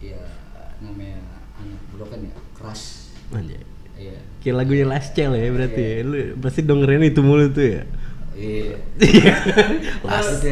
ya 0.00 0.20
namanya 0.80 1.20
anak 1.60 1.80
broken 1.92 2.30
ya, 2.30 2.36
keras. 2.56 3.12
Anjay. 3.34 3.60
Iya. 3.94 4.18
Kayak 4.42 4.56
lagunya 4.58 4.86
Last 4.86 5.14
Child 5.14 5.34
ya 5.38 5.48
berarti 5.54 5.82
ya. 5.82 5.94
Lu 6.02 6.18
pasti 6.42 6.60
dengerin 6.66 7.04
itu 7.06 7.20
mulu 7.22 7.46
tuh 7.50 7.66
ya. 7.78 7.82
Iya. 8.34 8.76
Last 10.06 10.42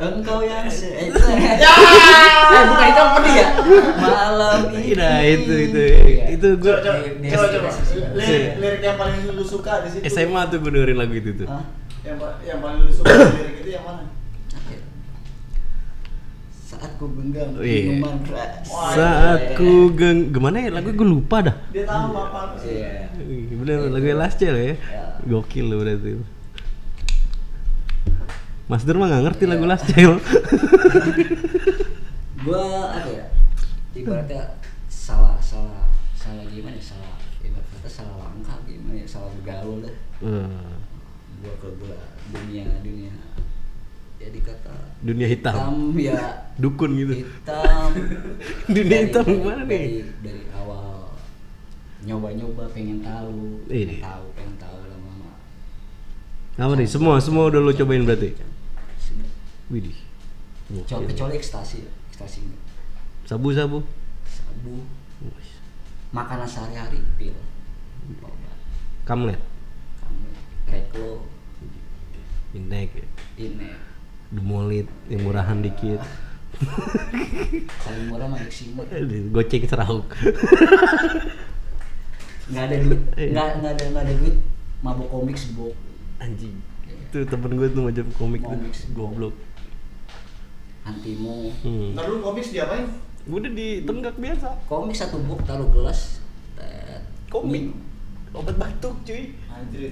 Engkau 0.00 0.40
yang 0.40 0.64
se 0.72 0.88
eh, 0.88 1.06
itu 1.06 1.20
eh 1.20 1.60
bukan 2.64 2.86
itu 2.88 3.00
apa 3.02 3.18
dia? 3.20 3.46
Malam 3.94 4.60
ini. 4.72 4.96
Nah, 4.96 5.20
itu 5.22 5.52
itu 5.60 5.80
Iya. 5.80 6.24
itu 6.32 6.48
Coba, 6.50 6.62
gua 6.62 6.74
coba, 6.80 6.98
Dia- 7.20 7.36
coba, 7.36 7.46
dia- 7.46 8.10
Lirik, 8.10 8.44
lirik 8.56 8.80
yang 8.80 8.96
paling 8.96 9.18
lu 9.28 9.44
suka 9.44 9.84
di 9.84 9.88
situ. 9.90 10.02
SMA 10.08 10.40
tuh 10.48 10.56
gua 10.58 10.70
dengerin 10.72 10.96
lagu 10.96 11.12
itu 11.12 11.30
tuh. 11.36 11.46
Hah? 11.46 11.64
Yang, 12.00 12.16
yang 12.42 12.58
paling 12.58 12.80
lu 12.80 12.90
suka 12.90 13.12
lirik 13.12 13.56
itu 13.60 13.70
yang 13.70 13.84
mana? 13.84 14.02
Ya? 14.66 14.78
Saat 16.64 16.90
ku 16.96 17.06
genggam 17.12 17.48
Oh, 17.52 17.60
iya. 17.60 17.82
Saat 18.64 19.40
iya. 19.42 19.56
ku 19.58 19.68
geng 19.92 20.32
gimana 20.32 20.56
ya 20.58 20.70
lagu 20.72 20.88
gue 20.90 21.04
lupa 21.04 21.44
dah. 21.44 21.56
Dia 21.68 21.84
tahu 21.84 22.16
apa 22.16 22.56
sih. 22.56 22.80
Iya. 22.80 23.52
Bener 23.52 23.78
lagu 23.92 24.06
Last 24.16 24.40
ya. 24.40 24.56
Ya. 24.56 24.80
Gokil 25.22 25.68
lu 25.68 25.84
berarti. 25.84 26.39
Mas 28.70 28.86
Dur 28.86 28.96
mah 28.96 29.10
gak 29.10 29.22
ngerti 29.26 29.44
Iya. 29.44 29.50
lagu 29.50 29.64
Last 29.66 29.86
Child. 29.90 30.18
Gua 32.40 32.62
apa 32.88 33.10
ya? 33.10 33.26
Ibaratnya 33.92 34.42
salah 34.86 35.36
salah 35.36 35.90
salah 36.14 36.46
gimana 36.46 36.78
ya? 36.78 36.84
Salah 36.86 37.18
ibarat 37.42 37.66
kata 37.68 37.88
salah 37.90 38.14
langkah 38.22 38.56
gimana 38.64 38.96
ya? 38.96 39.06
Salah 39.06 39.28
bergaul 39.34 39.82
deh. 39.82 39.96
Eh, 40.22 40.70
Gua 41.40 41.52
ke 41.56 41.68
gua 41.76 41.96
dunia 42.30 42.64
dunia 42.80 43.10
ya 44.20 44.28
dikata 44.28 44.76
Dunia 45.00 45.24
hitam. 45.26 45.56
ya 45.96 46.20
Dukun 46.54 46.92
gitu. 46.94 47.24
hitam 47.24 47.88
Dunia 48.76 48.86
Dari- 48.92 49.04
hitam 49.08 49.24
dari- 49.24 49.34
gimana 49.34 49.62
nih? 49.64 49.80
dari, 49.80 49.98
dari 50.20 50.42
awal 50.52 51.08
nyoba-nyoba 52.00 52.64
pengen 52.70 53.00
tahu 53.00 53.64
pengen 53.64 53.98
tahu 53.98 54.24
pengen 54.32 54.54
tahu 54.56 54.76
lama-lama 54.84 55.32
Apa 56.54 56.72
nih? 56.76 56.84
Semua 56.86 57.16
semua 57.18 57.48
udah 57.48 57.58
lu 57.58 57.72
cobain 57.72 58.04
berarti. 58.04 58.36
Widih. 59.70 59.94
Kecuali- 60.66 61.06
kecuali 61.08 61.34
ekstasi 61.36 61.76
ya 61.80 61.90
ekstasi 62.08 62.38
enggak 62.42 62.62
Sabu-sabu. 63.24 63.82
sabu 64.24 64.82
Wih, 65.20 65.50
makanan 66.10 66.46
sehari-hari 66.46 66.98
pil 67.16 67.34
Kamlet. 69.04 69.38
kamu 70.00 70.26
reklo 70.66 71.26
Inek 72.50 72.90
ya. 72.92 73.06
ini 73.40 73.68
Demolit 74.30 74.86
yang 75.06 75.22
murahan 75.22 75.58
dikit. 75.58 75.98
paling 77.82 78.06
murah 78.06 78.26
mah 78.26 78.38
eksimut 78.40 78.86
Goceng 79.30 79.64
serahuk. 79.64 80.06
nggak 82.48 82.64
ada 82.64 82.76
duit 82.80 83.00
Iya. 83.16 83.30
nggak 83.30 83.48
nggak 83.56 83.72
ada 83.72 83.84
nggak 83.88 84.04
ada 84.04 84.14
duit 84.16 84.36
mabok 84.80 85.06
komik 85.08 85.34
sebok 85.34 85.74
Anjing. 86.18 86.54
Itu 86.86 87.24
temen 87.24 87.50
gue 87.52 87.68
tuh 87.68 87.82
macam 87.82 88.06
komik 88.12 88.40
tuh. 88.40 88.50
Komik. 88.52 88.74
Goblok. 88.92 89.34
Antimo 90.90 91.54
Hmm. 91.62 91.94
Ntar 91.94 92.04
dulu 92.04 92.18
komik 92.26 92.44
diapain? 92.44 92.86
Udah 93.24 93.50
di 93.50 93.84
tenggak 93.84 94.16
biasa. 94.16 94.48
komik 94.64 94.92
satu 94.92 95.20
book 95.22 95.44
taruh 95.44 95.70
gelas 95.70 96.18
tet, 96.54 97.00
Komik. 97.28 97.70
minum. 97.70 97.76
Obat 98.30 98.56
batuk 98.56 98.94
cuy. 99.02 99.34
Anjir. 99.46 99.90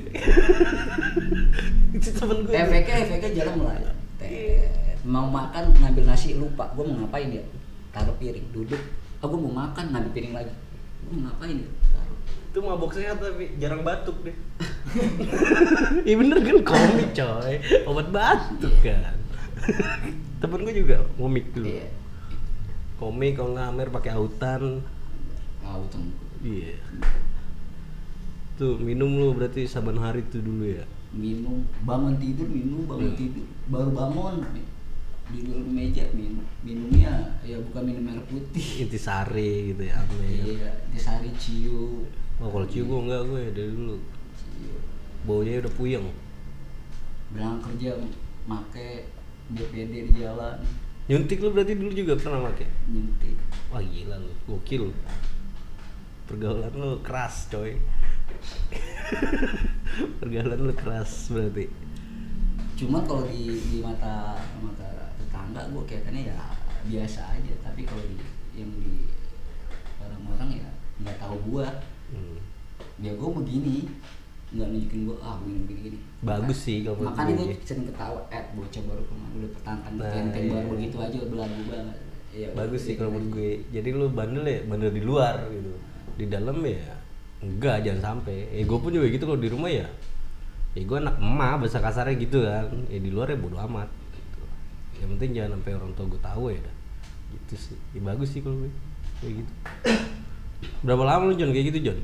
Itu 1.91 2.09
temen 2.13 2.39
gue. 2.43 2.55
efeknya 2.55 2.95
efeknya 3.03 3.31
jalan 3.37 3.55
mulai 3.59 3.83
tet. 4.17 4.99
mau 5.03 5.25
makan 5.25 5.73
ngambil 5.73 6.05
nasi 6.05 6.35
lupa 6.35 6.69
gue 6.73 6.83
mau 6.83 7.01
ngapain 7.01 7.31
ya 7.31 7.41
taruh 7.89 8.13
piring 8.19 8.45
duduk 8.51 8.83
ah 9.19 9.27
gue 9.27 9.39
mau 9.39 9.55
makan 9.57 9.89
ngambil 9.89 10.11
piring 10.13 10.35
lagi 10.35 10.53
gue 11.01 11.11
mau 11.15 11.23
ngapain 11.27 11.57
ya 11.57 11.69
taruh 11.89 12.19
Itu 12.49 12.59
mabok 12.61 12.91
sehat 12.93 13.17
tapi 13.19 13.55
jarang 13.57 13.83
batuk 13.83 14.17
deh. 14.23 14.33
Iya 16.07 16.17
bener 16.17 16.39
kan 16.41 16.59
komik 16.65 17.09
coy. 17.13 17.55
Obat 17.85 18.09
batuk 18.09 18.73
kan. 18.81 19.13
temen 20.39 20.63
gue 20.63 20.75
juga 20.77 20.97
komik 21.15 21.51
dulu. 21.51 21.67
iya 21.67 21.89
Komik 22.97 23.35
kalau 23.35 23.55
nggak 23.55 23.69
Amer 23.69 23.89
pakai 23.89 24.13
autan. 24.13 24.83
tuh 25.63 26.03
Iya. 26.41 26.75
Tuh 28.55 28.75
minum 28.77 29.11
lu 29.13 29.35
berarti 29.35 29.65
saban 29.65 29.95
hari 29.97 30.27
tuh 30.27 30.41
dulu 30.41 30.67
ya. 30.67 30.83
minum 31.09 31.65
bangun 31.83 32.21
tidur 32.21 32.45
minum 32.45 32.85
bangun 32.85 33.09
Hmm. 33.09 33.17
tidur 33.17 33.47
baru 33.67 33.91
bangun 33.91 34.45
di 34.53 34.61
di 35.29 35.41
meja 35.65 36.05
minum 36.13 36.45
minumnya 36.61 37.33
ya 37.41 37.57
bukan 37.59 37.81
minum 37.85 38.13
air 38.13 38.21
putih 38.29 38.85
Intisari 38.85 39.73
gitu 39.73 39.89
ya 39.89 39.97
Amer. 39.99 40.21
iya 40.53 40.69
disari 40.93 41.33
ciu 41.35 42.05
Oh 42.39 42.49
kalau 42.49 42.69
ciu 42.69 42.85
gue 42.85 42.99
enggak 43.03 43.23
gue 43.25 43.43
dari 43.51 43.73
dulu. 43.73 43.97
Ciu. 44.37 44.75
Baunya 45.25 45.59
udah 45.59 45.73
puyeng. 45.75 46.07
berangkat 47.29 47.65
kerja 47.67 47.91
make 48.45 48.89
DPD 49.49 49.93
di 50.09 50.13
jalan 50.21 50.61
Nyuntik 51.09 51.41
lu 51.41 51.57
berarti 51.57 51.73
dulu 51.73 51.91
juga 51.91 52.15
pernah 52.21 52.53
pakai? 52.53 52.69
nyuntik 52.87 53.37
Wah 53.69 53.81
gila 53.81 54.17
lu, 54.17 54.33
gokil. 54.45 54.93
Pergaulan 56.25 56.73
lu 56.73 57.01
keras 57.01 57.49
coy. 57.49 57.77
Pergaulan 60.21 60.61
lu 60.61 60.73
keras 60.73 61.29
berarti. 61.29 61.69
cuma 62.79 63.03
kalau 63.03 63.27
di 63.27 63.59
di 63.59 63.83
mata 63.83 64.39
mata 64.63 65.11
tetangga 65.19 65.67
gue 65.67 65.83
kelihatannya 65.83 66.31
ya 66.31 66.39
biasa 66.87 67.35
aja 67.35 67.51
tapi 67.59 67.83
kalau 67.83 68.07
di 68.07 68.15
yang 68.55 68.71
di 68.79 69.03
orang-orang 69.99 70.63
ya 70.63 70.69
nggak 71.03 71.19
tahu 71.19 71.35
gua 71.51 71.67
Hmm. 72.09 72.41
ya 73.05 73.13
gue 73.13 73.31
begini 73.37 73.85
nggak 74.49 74.69
nunjukin 74.73 75.01
gue 75.05 75.17
ah 75.21 75.37
begini 75.45 75.59
begini 75.61 75.81
gini. 75.85 75.99
Bagus 76.25 76.59
sih 76.65 76.81
kalau 76.81 76.97
makanya 77.05 77.33
gue. 77.37 77.53
gue 77.53 77.57
sering 77.69 77.85
ketawa 77.85 78.21
eh 78.33 78.45
bocah 78.57 78.83
baru 78.89 79.03
ke 79.05 79.13
mana 79.13 79.35
udah 79.37 79.51
petantang 79.53 79.95
Nah, 80.01 80.09
nah, 80.09 80.41
iya. 80.41 80.53
baru 80.57 80.67
begitu 80.73 80.97
aja 80.97 81.17
belagu 81.29 81.61
banget. 81.69 81.97
Ya, 82.29 82.49
bagus 82.57 82.81
sih 82.85 82.93
gitu 82.97 83.01
kalau 83.05 83.11
menurut 83.13 83.31
gue 83.37 83.51
jadi 83.73 83.89
lu 83.93 84.07
bandel 84.09 84.45
ya 84.49 84.59
bandel 84.65 84.93
di 84.97 85.03
luar 85.05 85.35
gitu. 85.53 85.73
Di 86.17 86.25
dalam 86.33 86.57
ya 86.65 86.85
enggak 87.45 87.77
jangan 87.85 88.01
sampai. 88.01 88.37
Eh 88.57 88.65
gue 88.65 88.79
pun 88.81 88.89
juga 88.89 89.07
gitu 89.13 89.25
kalau 89.29 89.41
di 89.41 89.51
rumah 89.53 89.69
ya. 89.69 89.87
Ya 90.73 90.83
gue 90.85 90.97
anak 90.97 91.17
emak 91.21 91.53
bahasa 91.61 91.79
kasarnya 91.85 92.17
gitu 92.17 92.39
kan. 92.41 92.73
Ya 92.89 92.99
di 93.05 93.11
luar 93.13 93.29
ya 93.29 93.37
bodo 93.37 93.61
amat 93.61 93.89
gitu. 94.17 94.41
yang 95.05 95.09
penting 95.15 95.31
jangan 95.37 95.61
sampai 95.61 95.73
orang 95.77 95.93
tua 95.93 96.07
gue 96.09 96.21
tahu 96.25 96.45
ya. 96.57 96.61
Dah. 96.65 96.77
gitu 97.37 97.55
sih. 97.69 97.77
Ya, 97.93 98.01
bagus 98.01 98.33
sih 98.33 98.41
kalau 98.41 98.65
gue 98.65 98.73
kayak 99.21 99.45
gitu. 99.45 99.53
Berapa 100.89 101.05
lama 101.05 101.29
lu 101.29 101.37
John? 101.37 101.53
Kayak 101.53 101.77
gitu 101.77 101.93
John 101.93 102.01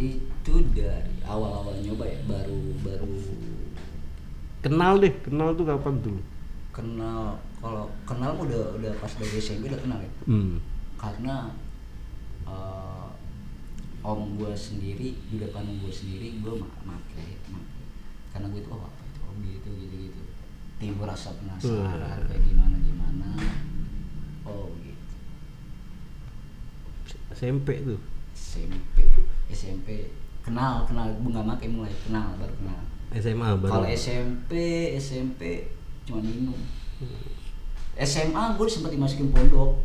itu 0.00 0.54
dari 0.72 1.12
awal-awal 1.26 1.76
nyoba 1.84 2.04
ya 2.08 2.20
baru 2.24 2.60
baru. 2.80 3.12
Kenal 4.62 5.02
deh 5.02 5.12
kenal 5.20 5.52
tuh 5.52 5.66
kapan 5.68 5.94
tuh? 6.00 6.18
Kenal 6.72 7.36
kalau 7.60 7.90
kenal 8.08 8.32
udah 8.40 8.78
udah 8.80 8.92
pas 8.96 9.12
dari 9.18 9.36
SMP 9.36 9.68
udah 9.68 9.80
kenal 9.82 10.00
ya. 10.00 10.12
Hmm. 10.24 10.56
karena 11.02 11.50
eh, 12.46 13.08
om 14.06 14.38
gue 14.38 14.54
sendiri 14.54 15.18
di 15.18 15.36
depan 15.42 15.66
om 15.66 15.82
gue 15.82 15.90
sendiri 15.90 16.38
gue 16.38 16.54
ma 16.56 16.68
make 16.86 17.42
make. 17.50 17.82
Karena 18.30 18.48
gue 18.48 18.62
itu 18.62 18.70
oh 18.70 18.86
apa 18.86 19.02
itu 19.02 19.20
hobi 19.26 19.50
itu 19.58 19.68
gitu 19.82 19.94
gitu 20.08 20.22
timbul 20.82 21.06
rasa 21.06 21.30
penasaran 21.38 21.94
Wah. 22.02 22.26
kayak 22.26 22.42
gimana 22.42 22.76
gimana. 22.82 23.28
Oh 24.42 24.66
gitu. 24.82 25.14
SMP 27.30 27.82
tuh? 27.86 28.00
SMP 28.34 29.06
SMP 29.50 30.12
kenal 30.44 30.84
kenal. 30.86 31.10
Nggak 31.18 31.44
make 31.46 31.66
mulai 31.66 31.94
kenal 32.04 32.36
baru 32.38 32.54
kenal. 32.60 32.80
SMA 33.18 33.48
baru. 33.62 33.72
Kalau 33.72 33.86
SMP 33.90 34.52
SMP 35.00 35.72
cuma 36.06 36.20
minum. 36.22 36.58
SMA 37.98 38.42
gue 38.58 38.66
sempat 38.66 38.90
dimasukin 38.94 39.30
pondok. 39.30 39.82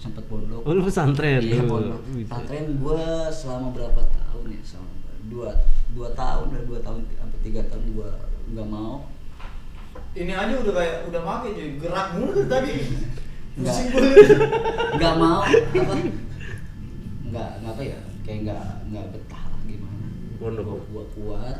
Sempat 0.00 0.24
pondok. 0.30 0.64
Oh 0.64 0.72
lu 0.72 0.82
pesantren? 0.84 1.40
Iya 1.40 1.64
pondok. 1.68 2.00
Pesantren 2.26 2.78
gue 2.80 3.04
selama 3.28 3.74
berapa 3.76 4.00
tahun 4.00 4.56
ya? 4.56 4.60
Selama 4.64 4.90
dua 5.28 5.52
dua 5.92 6.08
tahun 6.16 6.46
dan 6.54 6.62
dua 6.64 6.80
tahun 6.80 7.04
sampai 7.06 7.38
tiga 7.44 7.60
tahun 7.68 7.84
gue 7.92 8.10
nggak 8.56 8.68
mau. 8.70 9.04
Ini 10.10 10.32
aja 10.34 10.54
udah 10.58 10.74
kayak 10.74 10.96
udah 11.10 11.20
make 11.22 11.54
jadi 11.54 11.72
gerak 11.78 12.06
mulu 12.18 12.42
tadi. 12.50 12.74
Nggak 13.58 15.14
mau. 15.18 15.42
Apa 15.44 15.94
nggak 17.30 17.50
nggak 17.60 17.72
apa 17.72 17.82
ya 17.84 17.98
kayak 18.20 18.38
nggak 18.44 18.62
nggak 18.88 19.06
betah 19.10 19.42
lah 19.46 19.60
gimana 19.64 20.06
Pondok. 20.36 20.64
gua, 20.64 20.78
gua 20.90 21.04
keluar 21.12 21.54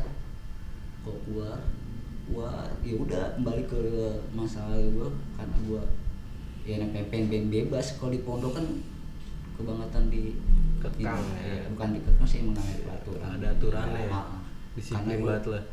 gua 1.02 1.14
keluar 1.24 1.58
keluar 2.26 2.66
ya 2.80 2.94
udah 2.96 3.24
kembali 3.34 3.62
ke 3.64 3.80
masa 4.30 4.66
lalu 4.68 4.88
gua 4.96 5.08
karena 5.34 5.56
gua 5.64 5.82
ya 6.62 6.76
pengen 6.82 7.06
pengen 7.08 7.46
bebas 7.48 7.96
kalau 7.96 8.10
di 8.10 8.20
pondok 8.20 8.52
kan 8.54 8.66
kebangetan 9.54 10.06
di 10.08 10.36
Kekang, 10.80 10.96
di- 11.20 11.44
ya. 11.44 11.68
bukan 11.68 11.88
dikekang 11.92 12.24
sih 12.24 12.38
emang 12.40 12.56
namanya 12.56 12.78
peraturan 12.80 13.28
Ada 13.36 13.48
aturannya 13.52 14.00
ya. 14.00 14.08
Ah, 14.08 14.24
ah. 14.32 14.40
Disiplin 14.72 14.96
Karena 14.96 15.12
gua- 15.14 15.28
banget 15.28 15.44
lah. 15.46 15.64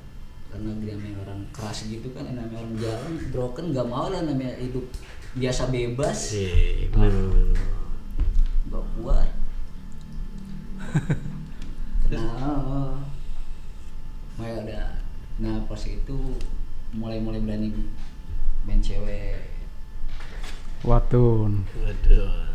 karena 0.47 0.69
dia 0.79 0.93
namanya 0.95 1.17
orang 1.23 1.39
keras 1.51 1.79
gitu 1.85 2.07
kan 2.11 2.23
yang 2.23 2.35
namanya 2.37 2.59
orang 2.59 2.75
jalan 2.77 3.13
broken 3.29 3.65
nggak 3.71 3.87
mau 3.87 4.07
lah 4.07 4.21
namanya 4.21 4.55
hidup 4.57 4.83
biasa 5.33 5.61
bebas 5.69 6.19
Iya, 6.33 6.87
bener, 6.89 7.11
bener, 7.11 7.27
bener. 7.29 7.67
gak 8.67 8.85
kuat 8.95 9.29
kenal 12.07 13.01
mulai 14.37 14.53
ada 14.63 15.01
nah 15.37 15.61
pas 15.69 15.81
itu 15.85 16.17
mulai 16.95 17.19
mulai 17.19 17.43
berani 17.43 17.69
main 18.67 18.83
cewek. 18.83 19.47
Watun. 20.83 21.63
Waduh. 21.83 22.47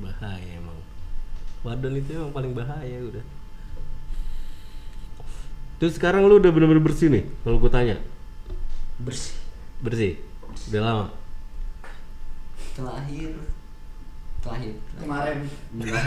bahaya 0.00 0.56
emang. 0.56 0.78
Wadon 1.60 2.00
itu 2.00 2.16
emang 2.16 2.32
paling 2.32 2.52
bahaya 2.56 2.96
udah. 3.04 3.24
Terus 5.80 5.96
sekarang 5.96 6.28
lu 6.28 6.40
udah 6.40 6.52
bener-bener 6.52 6.80
bersih 6.84 7.08
nih 7.08 7.24
kalau 7.44 7.56
gue 7.56 7.72
tanya? 7.72 7.96
Bersih. 9.00 9.36
Bersih? 9.80 10.20
Udah 10.72 10.80
lama? 10.80 11.06
Terakhir 12.76 13.32
terakhir. 14.40 14.74
Kemarin. 14.96 15.38
Enggak, 15.76 16.04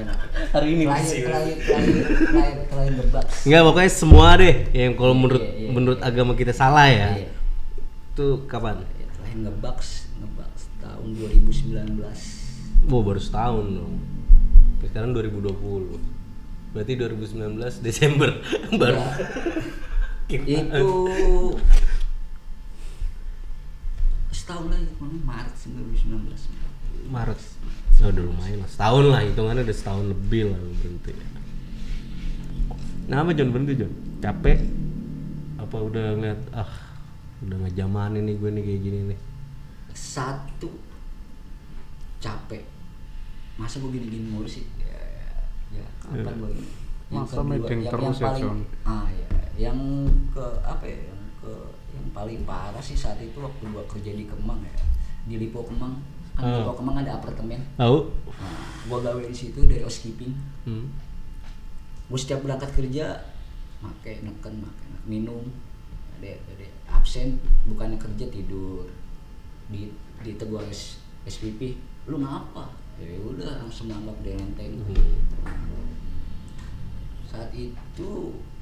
Hari 0.54 0.66
ini. 0.74 0.84
Terakhir 0.86 1.22
terakhir 1.26 1.56
terakhir 1.62 1.94
terakhir 2.06 2.56
terakhir 2.66 2.92
ngebak 2.98 3.24
Enggak 3.46 3.62
pokoknya 3.62 3.92
semua 3.94 4.28
deh 4.38 4.54
yang 4.74 4.92
kalau 4.98 5.14
Iya, 5.14 5.20
menurut 5.22 5.42
iya, 5.42 5.54
iya, 5.54 5.70
menurut 5.70 5.98
iya. 6.02 6.08
agama 6.10 6.32
kita 6.34 6.52
salah 6.54 6.86
ya. 6.90 7.10
Iya. 7.14 7.30
itu 8.16 8.26
kapan? 8.48 8.80
Ya, 8.96 9.06
terakhir 9.12 9.38
ngebak 9.44 9.78
ngebak 10.24 10.50
tahun 10.80 11.08
2019 11.20 12.88
Wah 12.88 13.02
baru 13.02 13.20
setahun 13.20 13.66
dong. 13.76 13.94
Sekarang 14.86 15.10
2020 15.12 15.52
berarti 16.72 16.92
2019 16.96 17.84
Desember. 17.84 18.30
Baru. 18.80 19.00
Itu 20.26 21.56
setahun 24.46 24.70
lagi 24.70 24.86
Maret 25.26 25.54
2019 25.58 27.10
Maret 27.10 27.40
oh, 28.02 28.08
udah 28.12 28.24
lumayan 28.26 28.58
lah. 28.60 28.68
Setahun 28.68 29.04
lah 29.08 29.20
hitungannya 29.24 29.62
udah 29.64 29.76
setahun 29.76 30.04
lebih 30.10 30.42
lah 30.50 30.58
lu 30.58 30.72
berhenti. 30.76 31.12
Nah 33.06 33.16
apa 33.22 33.30
John? 33.32 33.50
Berhenti 33.54 33.74
John? 33.78 33.92
Capek. 34.18 34.58
Apa 35.56 35.76
udah 35.78 36.06
ngeliat 36.18 36.40
ah 36.52 36.70
udah 37.44 37.56
nggak 37.62 37.74
zaman 37.76 38.10
ini 38.16 38.32
gue 38.36 38.50
nih 38.50 38.62
kayak 38.62 38.80
gini 38.82 38.98
nih. 39.14 39.18
Satu. 39.92 40.70
Capek. 42.18 42.64
Masa 43.56 43.80
gue 43.80 43.90
gini-gini 43.90 44.28
mulu 44.28 44.44
sih? 44.44 44.66
Ya, 44.76 45.00
ya 45.72 45.84
kapan 46.02 46.34
gue 46.36 46.50
gini? 46.52 46.70
Yang 47.06 47.22
Masa 47.22 47.34
kedua- 47.38 47.48
meeting 47.48 47.80
yang, 47.80 47.92
terus 47.94 48.04
yang 48.04 48.16
ya, 48.18 48.26
paling, 48.26 48.44
John? 48.44 48.58
ah 48.84 49.06
ya 49.08 49.28
yang 49.56 49.78
ke 50.34 50.44
apa 50.60 50.84
ya 50.84 50.98
yang 51.08 51.22
ke 51.40 51.52
yang 51.96 52.06
paling 52.12 52.40
parah 52.44 52.82
sih 52.82 52.92
saat 52.92 53.16
itu 53.22 53.38
waktu 53.40 53.62
gua 53.72 53.80
kerja 53.88 54.12
di 54.12 54.28
Kemang 54.28 54.60
ya. 54.60 54.74
Di 55.24 55.38
Lipo 55.38 55.64
Kemang 55.64 55.96
kan 56.36 56.44
di 56.52 56.62
Kemang 56.68 56.96
ada 57.00 57.16
apartemen. 57.16 57.60
Tahu. 57.74 57.98
Nah, 58.36 58.60
gua 58.86 58.98
gawe 59.00 59.22
di 59.24 59.32
situ 59.32 59.64
dari 59.64 59.80
housekeeping. 59.80 60.32
Hmm. 60.64 60.86
gue 62.06 62.14
setiap 62.14 62.38
berangkat 62.38 62.70
kerja 62.70 63.18
make 63.82 64.22
neken 64.22 64.62
make 64.62 64.84
minum. 65.04 65.42
Ada 66.16 66.38
ada. 66.54 66.66
Absen 66.92 67.34
bukannya 67.66 67.98
kerja 67.98 68.30
tidur. 68.30 68.86
Di 69.66 69.90
ditegur 70.22 70.62
S, 70.70 71.02
SPP 71.26 71.74
lu 72.06 72.22
ngapa? 72.22 72.70
Ya 72.96 73.18
udah 73.18 73.58
langsung 73.60 73.90
anggap 73.90 74.14
dia 74.22 74.38
enteng 74.38 74.78
Hmm. 74.86 75.90
saat 77.26 77.50
itu 77.52 78.10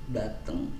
dateng 0.09 0.73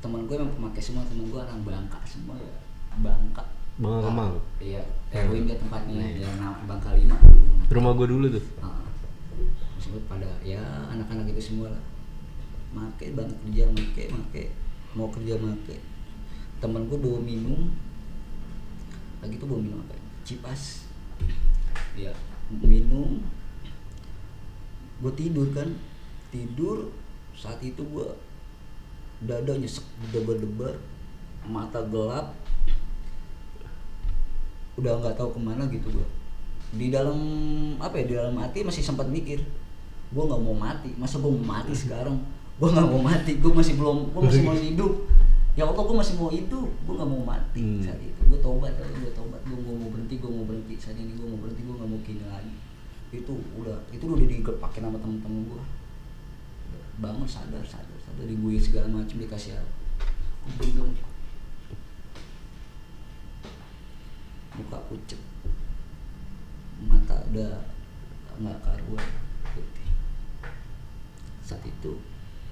teman 0.00 0.24
gue 0.24 0.34
yang 0.34 0.50
pemakai 0.50 0.80
semua 0.80 1.04
teman 1.04 1.28
gue 1.28 1.38
orang 1.38 1.60
Bangka 1.62 1.98
semua 2.02 2.34
ya. 2.38 2.56
Bangka. 2.98 3.44
Bangka 3.78 4.08
Kemang? 4.10 4.32
iya 4.58 4.82
heroin 5.08 5.48
dia 5.48 5.56
tempatnya 5.56 6.04
Iya. 6.04 6.28
yang 6.28 6.34
nama 6.36 6.58
Bangka 6.68 6.92
lima. 6.92 7.16
Rumah 7.68 7.92
gue 7.96 8.06
dulu 8.08 8.26
tuh. 8.32 8.44
Ah, 8.60 8.84
disebut 9.76 10.02
pada 10.08 10.28
ya 10.44 10.60
anak-anak 10.92 11.28
itu 11.32 11.52
semua 11.52 11.72
lah. 11.72 11.84
Make 12.72 13.16
banget 13.16 13.36
kerja 13.48 13.64
make 13.72 14.04
make 14.12 14.44
mau 14.92 15.08
kerja 15.08 15.36
make. 15.40 15.80
Temen 16.60 16.88
gue 16.88 16.98
bawa 16.98 17.18
minum. 17.20 17.72
Lagi 19.24 19.34
tuh 19.40 19.48
bawa 19.48 19.60
minum 19.64 19.80
apa 19.84 19.96
ya? 19.96 20.02
cipas. 20.24 20.84
Ya 21.96 22.12
minum. 22.52 23.24
Gue 25.00 25.12
tidur 25.16 25.48
kan. 25.52 25.72
Tidur 26.28 26.92
saat 27.32 27.62
itu 27.64 27.80
gue 27.80 28.08
dada 29.18 29.56
nyesek 29.56 29.82
debar-debar 30.12 30.76
mata 31.48 31.80
gelap 31.88 32.34
udah 34.78 34.92
nggak 35.02 35.14
tahu 35.18 35.34
ke 35.34 35.40
mana 35.42 35.66
gitu 35.68 35.90
gue 35.90 36.08
di 36.68 36.92
dalam 36.92 37.18
apa 37.80 37.98
ya 37.98 38.04
di 38.04 38.14
dalam 38.14 38.36
hati 38.38 38.62
masih 38.62 38.84
sempat 38.84 39.08
mikir 39.08 39.40
gue 40.08 40.22
nggak 40.24 40.40
mau 40.40 40.56
mati 40.56 40.92
masa 40.96 41.20
gue 41.20 41.28
mau 41.28 41.56
mati 41.56 41.72
sekarang? 41.76 42.16
Gue 42.56 42.68
nggak 42.72 42.88
mau 42.88 43.02
mati 43.02 43.36
gue 43.36 43.52
masih 43.52 43.76
belum 43.76 44.12
gue 44.16 44.22
masih 44.28 44.42
mau 44.42 44.56
hidup. 44.56 44.92
Ya 45.52 45.66
Allah 45.66 45.84
gue 45.84 45.96
masih 45.96 46.14
mau 46.16 46.30
hidup 46.32 46.64
gue 46.64 46.94
nggak 46.96 47.10
mau 47.10 47.22
mati 47.24 47.60
Hmm. 47.60 47.82
saat 47.84 48.00
itu 48.00 48.20
gue 48.24 48.40
tobat 48.40 48.72
gue 48.78 49.12
tobat 49.12 49.40
gue 49.44 49.58
mau 49.58 49.88
berhenti 49.92 50.14
gue 50.16 50.30
mau 50.30 50.44
berhenti. 50.48 50.74
Saat 50.80 50.96
ini 50.96 51.12
gue 51.12 51.28
mau 51.28 51.36
berhenti 51.36 51.60
gue 51.60 51.74
nggak 51.76 51.88
mau 51.88 52.00
gini 52.00 52.24
lagi. 52.24 52.54
Itu 53.12 53.32
udah 53.56 53.76
itu 53.92 54.04
udah 54.04 54.26
digepakin 54.28 54.82
sama 54.88 54.98
temen-temen 55.00 55.42
gue 55.44 55.62
bangun 56.98 57.28
sadar 57.28 57.62
sadar 57.64 57.98
sadar. 58.00 58.24
Diguyur 58.24 58.60
segala 58.60 58.88
macam 58.92 59.16
dikasih 59.16 59.56
apa. 59.56 59.72
Bingung 60.56 60.96
muka 64.58 64.78
pucet. 64.90 65.20
Mata 66.84 67.22
udah 67.30 67.62
nggak 68.38 68.58
karuan 68.62 69.08
itu 71.78 71.92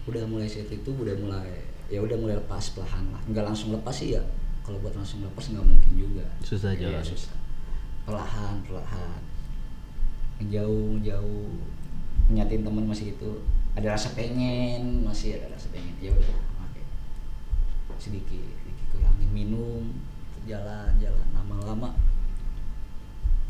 udah 0.06 0.22
mulai 0.30 0.46
saat 0.46 0.70
itu 0.70 0.90
udah 0.94 1.14
mulai 1.18 1.50
ya 1.90 1.98
udah 1.98 2.14
mulai 2.14 2.38
lepas 2.38 2.70
pelahan 2.78 3.02
lah. 3.10 3.18
Nggak 3.26 3.44
langsung 3.50 3.74
lepas 3.74 3.94
sih 3.94 4.14
ya. 4.14 4.22
Kalau 4.62 4.78
buat 4.82 4.94
langsung 4.94 5.22
lepas 5.22 5.50
nggak 5.50 5.66
mungkin 5.66 5.92
juga. 5.94 6.26
Susah 6.42 6.74
Iya, 6.74 6.94
jalan. 6.94 7.02
susah. 7.02 7.34
Perlahan 8.06 8.62
perlahan. 8.62 9.20
Jauh 10.46 10.98
jauh 11.02 11.50
nyatin 12.30 12.62
teman 12.62 12.86
masih 12.86 13.14
itu 13.18 13.30
ada 13.74 13.94
rasa 13.94 14.14
pengen 14.14 15.02
masih 15.02 15.42
ada 15.42 15.50
rasa 15.50 15.70
pengen. 15.74 15.94
Ya 15.98 16.14
udah 16.14 16.38
oke 16.62 16.82
sedikit 17.98 18.46
sedikit 18.62 18.86
kurangin 18.94 19.30
minum 19.34 19.90
jalan 20.46 20.90
jalan 21.02 21.26
lama-lama. 21.34 21.90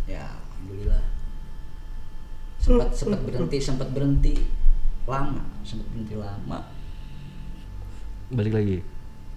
Ya 0.08 0.24
alhamdulillah. 0.24 1.04
Sempat 2.56 2.88
sempat 2.96 3.20
berhenti 3.22 3.58
sempat 3.60 3.88
berhenti 3.92 4.34
lama 5.06 5.44
sempat 5.62 5.86
berhenti 5.92 6.16
lama. 6.16 6.58
Balik 8.32 8.56
lagi? 8.56 8.76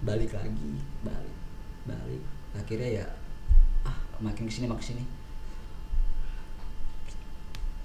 Balik 0.02 0.32
lagi 0.32 0.72
balik 1.04 1.36
balik. 1.84 2.22
Akhirnya 2.56 3.04
ya 3.04 3.06
ah 3.84 3.96
makin 4.18 4.48
ke 4.48 4.52
sini 4.52 4.66
makin 4.66 4.80
ke 4.80 4.88
sini. 4.96 5.04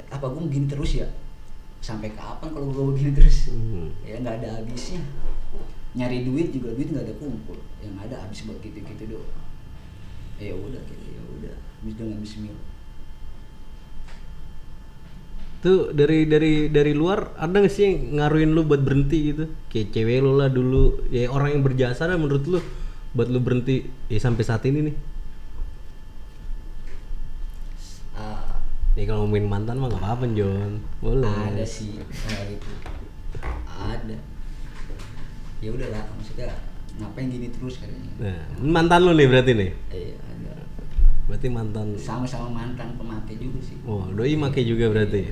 Apa 0.10 0.32
gue 0.32 0.42
begini 0.48 0.72
terus 0.72 1.04
ya? 1.04 1.08
Sampai 1.84 2.16
kapan 2.16 2.50
kalau 2.56 2.72
gue 2.72 2.86
begini 2.96 3.12
terus? 3.14 3.52
Hmm. 3.52 3.92
ya 4.02 4.24
nggak 4.24 4.42
ada 4.42 4.64
habisnya. 4.64 5.04
Nyari 5.96 6.26
duit 6.26 6.56
juga 6.56 6.72
duit 6.74 6.90
nggak 6.90 7.06
ada 7.06 7.16
kumpul. 7.20 7.60
Yang 7.84 7.96
ada 8.10 8.16
habis 8.24 8.40
buat 8.48 8.58
gitu 8.64 8.80
gitu 8.82 9.20
doang 9.20 9.45
ya 10.40 10.54
udah 10.54 10.82
gitu 10.88 11.08
ya 11.12 11.22
udah. 11.40 11.56
Habis 11.82 11.94
dengan 11.96 12.18
Bismillah 12.20 12.64
Tuh 15.66 15.90
dari 15.98 16.30
dari 16.30 16.70
dari 16.70 16.94
luar 16.94 17.34
ada 17.42 17.58
gak 17.58 17.74
sih 17.74 17.90
yang 17.90 18.22
ngaruhin 18.22 18.54
lu 18.54 18.70
buat 18.70 18.86
berhenti 18.86 19.34
gitu? 19.34 19.50
Kayak 19.74 19.98
cewek 19.98 20.22
lu 20.22 20.38
lah 20.38 20.46
dulu, 20.46 21.10
ya 21.10 21.26
orang 21.26 21.58
yang 21.58 21.64
berjasa 21.66 22.06
lah 22.06 22.22
menurut 22.22 22.46
lu 22.46 22.62
buat 23.18 23.34
lu 23.34 23.42
berhenti 23.42 23.82
ya 24.06 24.22
sampai 24.22 24.46
saat 24.46 24.62
ini 24.70 24.94
nih. 24.94 24.96
Ah, 28.14 28.62
Nih 28.94 29.10
kalau 29.10 29.26
ngomongin 29.26 29.50
mantan 29.50 29.82
mah 29.82 29.90
gak 29.90 30.06
apa-apa 30.06 30.30
John, 30.38 30.86
boleh. 31.02 31.26
ada 31.34 31.66
sih. 31.66 31.98
Kayak 32.14 32.62
gitu. 32.62 32.70
Ada. 33.66 34.18
Ya 35.66 35.70
udahlah 35.74 36.04
maksudnya 36.14 36.54
ngapain 36.96 37.28
gini 37.28 37.48
terus 37.50 37.76
katanya 37.78 38.12
Nah, 38.18 38.40
mantan 38.62 39.02
lu 39.02 39.12
nih 39.12 39.28
berarti 39.28 39.52
nih. 39.52 39.72
iya 39.90 40.16
ada 40.18 40.54
Berarti 41.26 41.48
mantan. 41.50 41.88
sama-sama 41.96 42.48
mantan 42.54 42.96
pemakai 42.96 43.36
juga 43.36 43.60
sih 43.60 43.76
Oh, 43.84 44.08
doi 44.08 44.34
make 44.34 44.62
juga 44.62 44.88
berarti. 44.88 45.28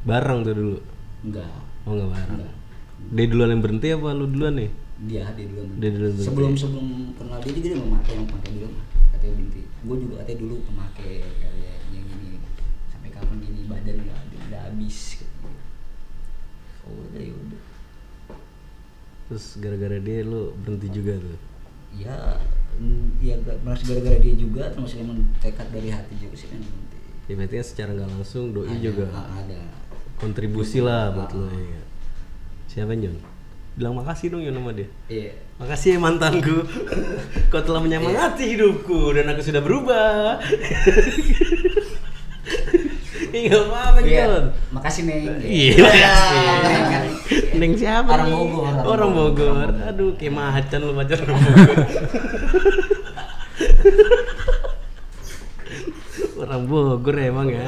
Bareng 0.00 0.42
tuh 0.42 0.52
dulu. 0.52 0.78
enggak 1.22 1.48
Oh 1.82 1.92
enggak 1.92 2.10
bareng. 2.12 2.38
Enggak. 2.38 2.54
Dia 3.08 3.24
duluan 3.26 3.50
yang 3.50 3.60
berhenti 3.60 3.88
apa 3.90 4.08
lu 4.12 4.26
duluan 4.26 4.54
nih? 4.54 4.70
dia 5.00 5.22
dia 5.30 5.46
dulu 5.46 5.62
Dia 5.76 5.90
duluan 5.90 6.10
berhenti. 6.10 6.22
sebelum 6.24 6.52
sebelum 6.54 6.86
kenal 7.14 7.38
dia 7.38 7.52
juga 7.52 7.68
dia 7.68 7.78
memakai 7.78 8.12
yang 8.12 8.26
pakai 8.28 8.50
dulu 8.52 8.68
katanya 9.08 9.32
berhenti 9.32 9.60
gue 9.78 9.96
juga 9.96 10.14
katanya 10.18 10.38
dulu 10.38 10.56
pemakai 10.64 11.12
kayak 11.38 11.54
yang 11.88 12.04
gini 12.04 12.30
sampai 12.88 13.08
kapan 13.08 13.36
gini 13.38 13.60
badan 13.64 13.94
nggak 13.96 14.18
udah 14.44 14.60
habis 14.64 14.98
oh 16.82 16.98
udah 17.04 17.20
ya 17.20 17.30
udah 17.30 17.37
Terus 19.28 19.44
gara-gara 19.56 19.98
dia 19.98 20.18
lu 20.22 20.56
berhenti 20.56 20.88
juga 20.90 21.14
tuh. 21.16 21.38
ya 21.90 22.36
mm, 22.74 23.16
ya 23.18 23.34
merasa 23.58 23.80
gara-gara 23.82 24.16
dia 24.16 24.34
juga 24.34 24.68
termasuk 24.68 24.98
emang 24.98 25.24
tekad 25.38 25.68
dari 25.68 25.88
hati 25.88 26.14
juga 26.16 26.34
sih 26.34 26.48
kan 26.48 26.60
berhenti 26.60 26.96
Ya 27.24 27.34
berarti 27.34 27.54
kan 27.54 27.66
secara 27.66 27.90
nggak 27.92 28.08
langsung 28.10 28.44
doi 28.50 28.68
Ada- 28.68 28.80
juga 28.82 29.06
ada 29.12 29.60
kontribusi 30.16 30.78
lah 30.78 31.12
buat 31.12 31.30
lu 31.30 31.44
ya. 31.48 31.82
Siapa 32.66 32.92
John? 32.94 33.16
Bilang 33.74 33.94
makasih 33.94 34.26
dong 34.28 34.42
Yon 34.42 34.52
sama 34.52 34.72
dia. 34.72 34.88
iya 35.06 35.32
Makasih 35.56 35.88
ya 35.94 35.98
mantanku. 35.98 36.56
Kau 37.50 37.60
telah 37.60 37.78
menyemangati 37.78 38.44
hidupku 38.48 39.12
dan 39.12 39.28
aku 39.28 39.40
sudah 39.40 39.60
berubah. 39.60 40.38
Iya 43.28 43.60
apa-apa 43.60 44.00
Iya, 44.00 44.24
John. 44.24 44.44
makasih 44.72 45.02
neng 45.04 45.20
Iya, 45.44 45.84
makasih. 45.84 47.04
Iya. 47.58 47.66
Neng 47.66 47.74
siapa 47.74 48.14
Orang? 48.14 48.30
Bogor, 48.30 48.70
orang 48.70 48.86
Orang 48.86 49.10
Bogor. 49.18 49.66
Bogor. 49.74 49.90
Aduh, 49.90 50.14
kayak 50.14 50.30
macan 50.30 50.78
lu 50.86 50.94
pacar 50.94 51.18
orang 51.26 51.42
Bogor. 51.42 51.74
orang 56.46 56.62
Bogor 56.70 57.16
emang 57.18 57.50
ya. 57.50 57.66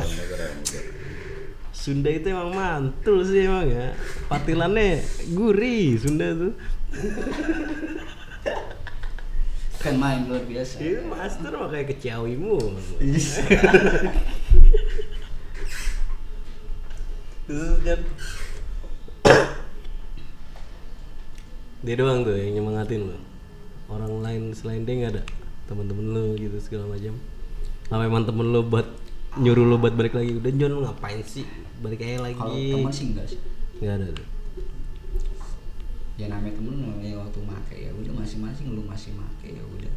Sunda 1.74 2.06
itu 2.12 2.30
emang 2.30 2.54
mantul 2.54 3.26
sih 3.26 3.50
emang 3.50 3.66
ya. 3.66 3.90
Patilannya 4.30 5.02
gurih 5.34 5.98
Sunda 5.98 6.30
tuh. 6.38 6.54
kan 9.80 9.96
main 9.96 10.28
luar 10.28 10.44
biasa 10.44 10.76
Itu 10.76 11.08
master 11.08 11.56
mah 11.56 11.72
kayak 11.72 11.96
keciawimu. 11.96 12.60
Terus 17.48 17.80
kan 17.82 17.98
dia 21.80 21.96
doang 21.96 22.20
tuh 22.20 22.36
yang 22.36 22.60
nyemangatin 22.60 23.08
lo 23.08 23.16
orang 23.88 24.20
lain 24.20 24.42
selain 24.52 24.84
dia 24.84 24.94
nggak 25.00 25.12
ada. 25.16 25.22
Teman-teman 25.66 26.06
lo 26.12 26.24
gitu 26.36 26.56
segala 26.60 26.94
macam. 26.94 27.16
Apa 27.90 28.02
emang 28.06 28.22
temen 28.28 28.46
lo 28.52 28.60
buat 28.62 28.86
nyuruh 29.40 29.66
lo 29.66 29.76
buat 29.80 29.96
balik 29.96 30.14
lagi? 30.14 30.36
Udah 30.36 30.52
John 30.54 30.78
ngapain 30.84 31.24
sih? 31.24 31.48
Balik 31.82 32.04
aja 32.04 32.30
lagi. 32.30 32.38
Kalau 32.38 32.54
teman 32.54 32.92
sih 32.92 33.06
enggak 33.10 33.26
sih. 33.26 33.40
Nggak 33.80 33.94
ada 33.96 34.06
tuh. 34.14 34.28
Ya 36.20 36.26
namanya 36.28 36.54
temen 36.60 36.74
namanya 36.84 37.16
waktu 37.24 37.40
make 37.48 37.76
ya 37.80 37.90
udah 37.96 38.12
masing-masing 38.12 38.66
lu 38.76 38.82
masih 38.84 39.10
make 39.16 39.48
ya 39.48 39.64
udah. 39.64 39.94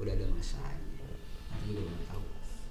Udah 0.00 0.12
ada 0.16 0.26
masanya 0.32 1.04
aku 1.52 1.62
juga 1.76 1.82
nggak 1.92 2.04
tahu. 2.08 2.24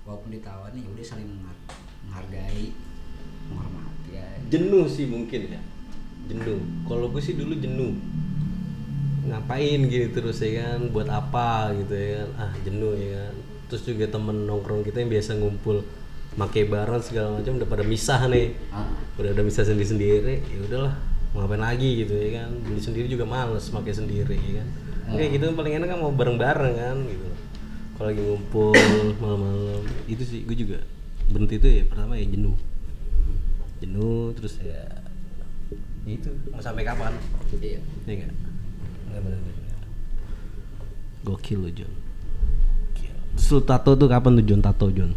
Walaupun 0.10 0.30
ditawarin 0.34 0.82
ya 0.82 0.90
udah 0.90 1.06
saling 1.06 1.30
menghar- 1.30 1.78
menghargai 2.10 2.74
menghormati 3.48 4.10
ya 4.18 4.26
jenuh 4.50 4.90
sih 4.90 5.06
mungkin 5.06 5.42
ya. 5.54 5.62
Jenuh. 6.26 6.60
Kalau 6.90 7.08
gue 7.14 7.22
sih 7.22 7.38
dulu 7.38 7.54
jenuh 7.56 7.94
ngapain 9.22 9.80
gini 9.86 10.08
terus 10.10 10.42
ya 10.42 10.66
kan? 10.66 10.90
Buat 10.90 11.10
apa 11.10 11.76
gitu 11.78 11.94
ya 11.94 12.26
kan? 12.26 12.30
Ah 12.38 12.52
jenuh 12.66 12.94
ya 12.98 13.10
kan? 13.22 13.34
Terus 13.70 13.82
juga 13.88 14.06
temen 14.10 14.50
nongkrong 14.50 14.82
kita 14.84 15.00
yang 15.06 15.12
biasa 15.14 15.38
ngumpul 15.38 15.86
make 16.40 16.64
bareng 16.64 17.04
segala 17.04 17.40
macam 17.40 17.60
udah 17.60 17.70
pada 17.70 17.84
misah 17.84 18.20
nih. 18.32 18.56
Ah, 18.72 18.88
udah 19.20 19.32
udah 19.36 19.46
bisa 19.46 19.68
sendiri 19.68 19.88
sendiri 19.88 20.36
ya 20.48 20.58
udahlah 20.64 20.96
mau 21.32 21.44
ngapain 21.44 21.64
lagi 21.64 22.04
gitu 22.04 22.14
ya 22.16 22.44
kan? 22.44 22.50
Beli 22.66 22.82
sendiri 22.82 23.08
juga 23.08 23.26
males 23.28 23.68
pakai 23.70 23.94
sendiri 23.94 24.36
ya 24.36 24.54
kan? 24.64 24.68
Kayak 25.12 25.30
gitu 25.38 25.46
paling 25.56 25.74
enak 25.80 25.88
kan 25.92 25.98
mau 26.00 26.12
bareng 26.12 26.38
bareng 26.40 26.76
kan 26.76 26.98
gitu. 27.04 27.28
Kalau 28.00 28.08
lagi 28.10 28.22
ngumpul 28.26 28.74
malam-malam. 29.22 29.84
Itu 30.10 30.24
sih 30.26 30.44
gue 30.48 30.58
juga 30.58 30.80
berhenti 31.32 31.56
itu 31.62 31.68
ya 31.68 31.84
pertama 31.88 32.18
ya 32.18 32.26
jenuh. 32.28 32.58
Jenuh 33.80 34.34
terus 34.36 34.60
ya 34.60 34.84
ya 36.08 36.12
itu. 36.18 36.32
Mau 36.50 36.64
sampai 36.64 36.84
kapan? 36.84 37.14
Iya. 37.62 37.80
Ya 38.08 38.14
enggak 38.18 38.51
gokil 41.22 41.60
lo 41.62 41.70
John 41.70 41.94
Gokil. 42.92 43.16
terus 43.38 43.50
lu 43.54 43.62
tato 43.62 43.94
tuh 43.94 44.10
kapan 44.10 44.42
tuh 44.42 44.46
John 44.46 44.62
tato 44.62 44.90
John 44.90 45.14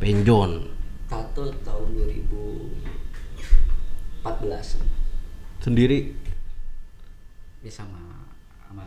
penjon 0.00 0.72
tato 1.06 1.52
tahun 1.62 1.88
2014 4.24 5.02
sendiri? 5.62 6.16
Dia 7.62 7.70
sama 7.70 8.26
sama 8.66 8.82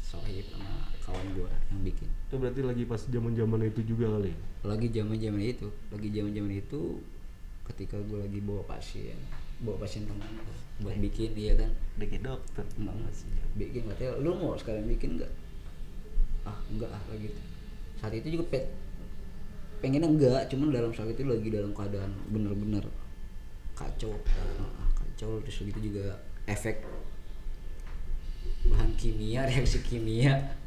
sohib 0.00 0.48
sama 0.48 0.88
kawan 1.04 1.26
gua 1.36 1.52
yang 1.68 1.84
bikin. 1.84 2.08
Itu 2.30 2.40
berarti 2.40 2.64
lagi 2.64 2.88
pas 2.88 3.04
zaman 3.04 3.36
zaman 3.36 3.68
itu 3.68 3.84
juga 3.84 4.08
kali? 4.16 4.32
Lagi 4.64 4.88
zaman 4.88 5.20
zaman 5.20 5.42
itu 5.44 5.68
lagi 5.92 6.08
zaman 6.08 6.32
zaman 6.32 6.52
itu 6.56 6.80
ketika 7.74 7.96
gua 8.06 8.22
lagi 8.22 8.38
bawa 8.44 8.62
pasien 8.68 9.16
bawa 9.62 9.78
pasien 9.86 10.02
teman 10.04 10.26
buat 10.82 10.98
bikin 10.98 11.38
dia 11.38 11.54
kan? 11.54 11.70
Deket 11.94 12.26
dokter. 12.26 12.66
Enggak 12.74 12.94
enggak 12.98 13.14
sih. 13.14 13.30
Bikin 13.54 13.82
katanya 13.86 14.18
lu 14.18 14.34
mau 14.34 14.58
sekalian 14.58 14.90
bikin 14.90 15.10
enggak? 15.16 15.32
Ah 16.42 16.58
enggak 16.66 16.90
ah 16.90 17.02
kayak 17.06 17.30
gitu. 17.30 17.40
Saat 18.02 18.12
itu 18.18 18.28
juga 18.34 18.44
pe 18.50 18.60
pengennya 19.78 20.10
enggak 20.10 20.42
cuman 20.50 20.74
dalam 20.74 20.90
saat 20.90 21.14
itu 21.14 21.22
lagi 21.22 21.48
dalam 21.54 21.70
keadaan 21.70 22.10
bener-bener 22.34 22.82
kacau. 23.78 24.10
Ah, 24.58 24.90
kacau 24.98 25.38
terus 25.46 25.62
gitu 25.62 25.78
juga 25.78 26.18
efek 26.50 26.82
bahan 28.66 28.90
kimia 28.98 29.46
reaksi 29.50 29.78
kimia. 29.86 30.58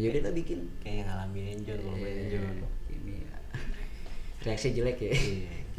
Ya 0.00 0.08
udah 0.08 0.22
lah 0.24 0.32
bikin. 0.32 0.64
Kayak 0.80 1.12
ngalamin 1.12 1.60
John 1.68 1.84
main 1.84 2.32
John 2.32 2.64
kimia. 2.88 3.28
Reaksi 4.48 4.72
jelek 4.72 4.96
ya 5.04 5.12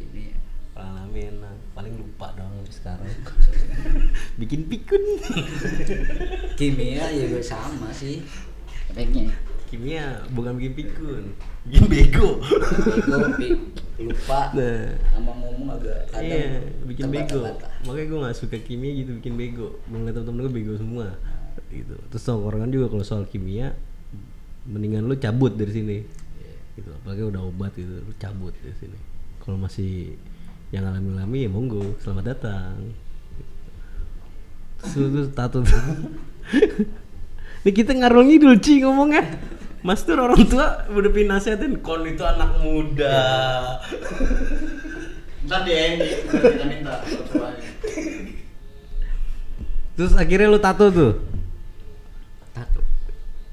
Iya. 0.09 0.33
kimia 0.33 0.39
ngalamin 0.81 1.33
nah, 1.43 1.55
paling 1.77 1.93
lupa 1.99 2.33
dong 2.33 2.65
sekarang. 2.71 3.05
Bikin 4.41 4.65
pikun. 4.65 5.03
Kimia 6.59 7.05
juga 7.13 7.39
sama 7.43 7.93
sih. 7.93 8.25
Efeknya. 8.89 9.29
Kimia 9.69 10.25
bukan 10.33 10.57
bikin 10.57 10.73
pikun 10.75 11.25
bikin 11.67 11.85
bego. 11.87 12.41
Lupa. 14.01 14.41
Nah. 14.57 14.97
Sama 15.13 15.31
ngomong 15.37 15.77
agak 15.77 16.09
kadang 16.09 16.25
iya 16.25 16.57
bikin 16.89 17.13
bego. 17.13 17.45
Makanya 17.85 18.05
gue 18.09 18.19
nggak 18.25 18.37
suka 18.37 18.57
kimia 18.57 18.91
gitu 18.97 19.11
bikin 19.21 19.37
bego. 19.37 19.77
Gue 19.85 19.97
ngeliat 20.01 20.17
temen-temen 20.17 20.41
gue 20.49 20.53
bego 20.57 20.73
semua 20.79 21.07
gitu. 21.69 21.95
Terus 22.09 22.23
tongkrongan 22.25 22.73
juga 22.73 22.89
kalau 22.89 23.05
soal 23.05 23.23
kimia 23.29 23.77
mendingan 24.65 25.05
lu 25.05 25.13
cabut 25.21 25.53
dari 25.53 25.69
sini. 25.69 25.97
Gitu 26.73 26.89
apalagi 26.89 27.21
udah 27.29 27.41
obat 27.45 27.77
gitu 27.77 28.01
lu 28.01 28.13
cabut 28.17 28.55
dari 28.65 28.73
sini 28.79 29.11
kalau 29.41 29.57
masih 29.57 30.13
yang 30.69 30.85
alami-alami 30.85 31.43
ya 31.43 31.49
monggo 31.49 31.97
selamat 32.05 32.37
datang. 32.37 32.93
Terus 34.81 35.33
tato 35.33 35.61
ini 37.61 37.71
kita 37.73 37.97
ngarung 37.97 38.29
ngidul 38.29 38.61
Ci 38.61 38.85
ngomongnya. 38.85 39.25
Mas 39.81 40.05
tuh 40.05 40.13
orang 40.13 40.45
tua 40.45 40.85
udah 40.93 41.09
pinasetin 41.09 41.81
kon 41.81 42.05
itu 42.05 42.21
anak 42.21 42.61
muda. 42.61 43.17
Ntar 45.41 45.65
di 45.65 45.73
ending, 45.73 46.21
kita 46.29 46.65
minta 46.69 47.01
terus 49.97 50.17
akhirnya 50.17 50.49
lu 50.49 50.61
tato 50.61 50.85
tuh? 50.89 51.13
Tato. 52.53 52.81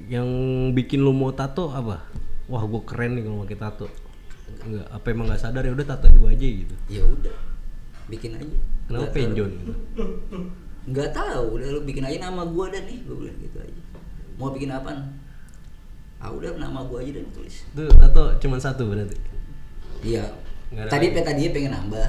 Yang 0.04 0.28
bikin 0.76 1.00
lu 1.00 1.16
mau 1.16 1.32
tato 1.32 1.72
apa? 1.72 2.04
Wah 2.48 2.64
gue 2.64 2.82
keren 2.84 3.16
nih 3.16 3.24
kalau 3.24 3.44
pakai 3.44 3.60
tato 3.60 3.88
enggak 4.60 4.86
apa 4.88 5.06
emang 5.08 5.26
nggak 5.26 5.40
sadar 5.40 5.62
ya 5.62 5.72
udah 5.72 5.86
tatoin 5.86 6.14
gue 6.14 6.30
aja 6.30 6.48
gitu. 6.62 6.74
Ya 6.88 7.02
udah 7.02 7.34
bikin 8.08 8.30
aja. 8.34 8.44
Kenapa 8.86 8.92
Nggak 8.98 9.12
penjon 9.12 9.50
gitu? 9.52 9.72
Nggak 10.88 11.10
tahu 11.12 11.44
udah 11.56 11.68
lu 11.68 11.80
bikin 11.84 12.00
aja 12.02 12.18
nama 12.22 12.42
gua 12.42 12.66
dan 12.68 12.84
nih 12.84 12.98
gua 13.04 13.16
bilang 13.18 13.38
gitu 13.38 13.58
aja. 13.58 13.82
Mau 14.36 14.48
bikin 14.50 14.70
apa 14.70 14.90
ah 16.18 16.30
udah 16.30 16.50
nama 16.56 16.80
gua 16.82 16.98
aja 16.98 17.12
dan 17.14 17.28
tulis. 17.30 17.68
Tuh 17.70 17.86
tato 17.94 18.24
cuma 18.38 18.56
satu 18.56 18.88
berarti? 18.88 19.16
Iya. 20.00 20.24
Nggak 20.68 20.84
tadi 20.88 21.06
lagi? 21.08 21.20
tadinya 21.22 21.50
pengen 21.52 21.72
nambah. 21.72 22.08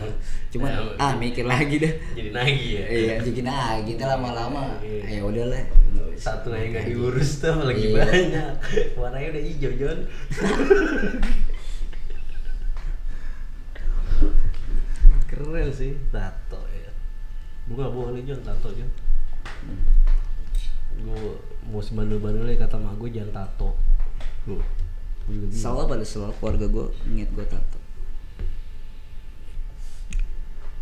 Cuman 0.52 0.68
Ya, 0.68 0.80
ah 0.96 1.12
mikir 1.14 1.44
lagi 1.44 1.76
deh 1.76 1.92
jadi 2.12 2.32
nagih 2.32 2.68
ya? 2.72 2.84
Iya 2.88 3.14
bikin 3.20 3.44
ah 3.44 3.76
kita 3.80 4.04
lama-lama. 4.06 4.80
Iya. 4.80 5.20
ya 5.20 5.20
udahlah 5.24 5.60
satu 6.16 6.50
aja 6.50 6.66
nggak 6.68 6.86
diurus 6.88 7.38
tuh 7.38 7.52
lagi 7.62 7.92
Iya. 7.92 8.00
banyak. 8.00 8.52
Warnanya 8.96 9.28
udah 9.32 9.42
hijau 9.44 9.72
John 9.76 9.98
keren 15.58 15.74
sih. 15.74 15.92
Tato 16.14 16.62
ya. 16.70 16.90
Gue 17.66 17.74
nggak 17.74 17.94
boleh 17.94 18.22
John 18.22 18.40
tato 18.46 18.70
John 18.70 18.90
gue 20.98 21.20
mau 21.70 21.78
sebandel-bandelnya 21.78 22.58
kata 22.58 22.76
mak 22.80 22.98
gue 22.98 23.10
jangan 23.14 23.30
tato 23.46 23.70
gue 24.48 24.58
bingung. 25.30 25.52
salah 25.54 25.86
pada 25.86 26.02
salah 26.02 26.34
keluarga 26.40 26.66
gua 26.66 26.86
niat 27.06 27.30
gua 27.32 27.46
tato 27.46 27.78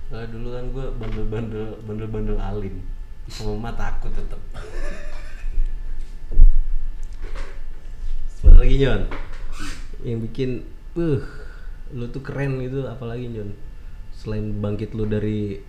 Nah, 0.06 0.22
dulu 0.30 0.54
kan 0.54 0.64
gue 0.70 0.86
bandel-bandel 1.02 1.82
bandel-bandel 1.82 2.38
alim. 2.38 2.78
Sama 3.26 3.58
emak 3.58 3.74
takut 3.74 4.14
tetep. 4.14 4.38
Mana 8.46 8.54
lagi 8.62 8.76
John 8.78 9.02
yang 10.06 10.22
bikin 10.22 10.62
uh 10.94 11.26
lu 11.90 12.06
tuh 12.14 12.22
keren 12.22 12.62
gitu 12.62 12.86
apalagi 12.86 13.34
John 13.34 13.50
selain 14.16 14.56
bangkit 14.64 14.96
lu 14.96 15.04
dari 15.04 15.60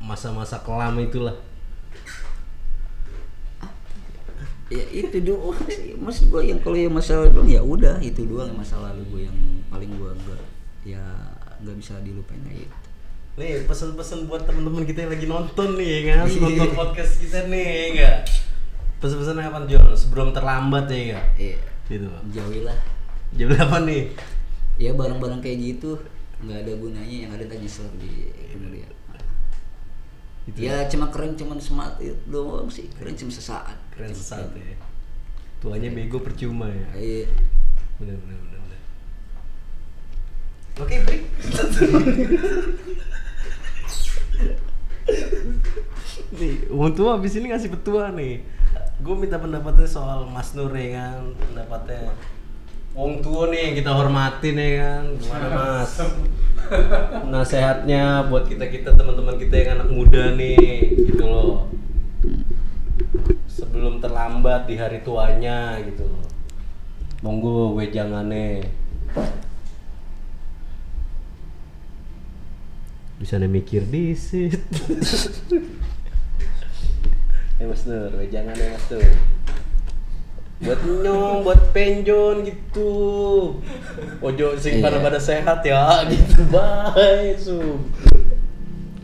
masa-masa 0.00 0.64
kelam 0.64 0.96
itulah. 1.04 1.36
Ya 4.72 4.80
itu 4.90 5.20
doang 5.20 5.54
sih. 5.68 5.92
Mas 6.00 6.24
gua 6.26 6.40
yang 6.40 6.58
kalau 6.64 6.74
yang 6.80 6.96
masalah 6.96 7.28
doang 7.28 7.46
ya 7.46 7.60
udah 7.60 8.00
itu 8.00 8.24
doang 8.24 8.48
yang 8.48 8.58
masa 8.58 8.80
lalu 8.80 9.04
gua 9.12 9.20
yang 9.28 9.38
paling 9.68 9.92
gua 10.00 10.16
enggak 10.16 10.42
ya 10.84 11.04
nggak 11.64 11.76
bisa 11.80 11.96
dilupain 12.04 12.40
aja 12.44 12.60
itu 12.60 12.76
nih 13.34 13.66
pesan-pesan 13.66 14.30
buat 14.30 14.46
temen-temen 14.46 14.86
kita 14.86 15.08
yang 15.08 15.12
lagi 15.16 15.26
nonton 15.26 15.68
nih 15.74 15.88
ya 15.90 16.00
kan? 16.06 16.16
Nonton 16.30 16.70
podcast 16.76 17.18
kita 17.18 17.50
nih 17.50 17.64
ya 17.66 17.84
enggak 17.90 18.16
pesan-pesan 19.02 19.36
apa 19.42 19.58
John 19.66 19.90
sebelum 19.92 20.28
terlambat 20.30 20.86
ya 20.88 20.98
enggak 21.02 21.26
iya. 21.36 21.58
Gitu 21.84 22.08
jauhilah. 22.32 22.78
Jam 23.34 23.50
berapa 23.50 23.76
nih? 23.84 24.02
Ya 24.78 24.90
barang-barang 24.94 25.42
kayak 25.42 25.58
gitu 25.60 25.98
nggak 26.44 26.60
ada 26.68 26.72
gunanya 26.76 27.16
yang 27.28 27.32
ada 27.32 27.44
tanya 27.48 27.64
nyesel 27.64 27.88
di 27.96 28.28
kemudian 28.52 28.90
Itu 30.44 30.60
ya 30.60 30.84
cuma 30.92 31.08
keren 31.08 31.32
cuma 31.40 31.56
smart 31.56 31.96
itu 32.04 32.12
doang 32.28 32.68
sih. 32.68 32.84
Keren 33.00 33.16
cuma 33.16 33.32
sesaat. 33.32 33.80
Keren 33.96 34.12
Cuma 34.12 34.20
sesaat 34.20 34.52
keren. 34.52 34.60
ya. 34.60 34.76
Tuanya 35.64 35.88
bego 35.88 36.20
percuma 36.20 36.68
ya. 36.68 36.84
Iya. 36.92 37.32
Bener 37.96 38.20
bener 38.20 38.36
bener, 38.44 38.60
bener. 38.60 38.80
oke 40.84 40.94
break. 41.08 41.22
Nih 46.34 46.54
Wong 46.68 46.92
tua 46.92 47.16
abis 47.16 47.40
ini 47.40 47.48
ngasih 47.48 47.72
petua 47.72 48.12
nih. 48.12 48.44
Gue 49.00 49.16
minta 49.16 49.40
pendapatnya 49.40 49.88
soal 49.88 50.28
Mas 50.28 50.52
Nur 50.52 50.76
ya 50.76 51.00
kan 51.00 51.32
pendapatnya 51.40 52.12
Wong 52.94 53.18
tua 53.26 53.50
nih 53.50 53.74
kita 53.74 53.90
hormatin 53.90 54.54
ya 54.54 54.70
kan. 54.78 55.04
Gimana 55.18 55.46
Mas? 55.50 55.98
Nasehatnya 57.26 58.30
buat 58.30 58.46
kita 58.46 58.70
kita 58.70 58.94
teman-teman 58.94 59.34
kita 59.34 59.54
yang 59.58 59.70
anak 59.82 59.90
muda 59.90 60.30
nih 60.38 60.94
gitu 61.10 61.26
loh. 61.26 61.74
Sebelum 63.50 63.98
terlambat 63.98 64.70
di 64.70 64.78
hari 64.78 65.02
tuanya 65.02 65.82
gitu 65.82 66.06
loh. 66.06 66.22
Monggo 67.26 67.74
gue 67.74 67.90
jangannya 67.90 68.62
bisa 73.18 73.34
nih 73.42 73.50
mikir 73.50 73.82
disit. 73.90 74.62
Eh 77.54 77.70
mas 77.70 77.86
Nur 77.86 78.10
gue 78.10 78.26
jangan 78.34 78.50
ya 78.58 78.66
mas 78.74 78.86
Nur 78.90 78.98
buat 80.64 80.80
nyong 80.80 81.44
buat 81.44 81.60
penjon 81.76 82.40
gitu. 82.48 82.92
Ojo 84.24 84.46
sing 84.56 84.80
Iya. 84.80 84.84
pada 84.88 84.98
pada 85.04 85.20
sehat 85.20 85.60
ya 85.60 86.08
gitu 86.08 86.40
baik 86.54 87.36
su 87.36 87.60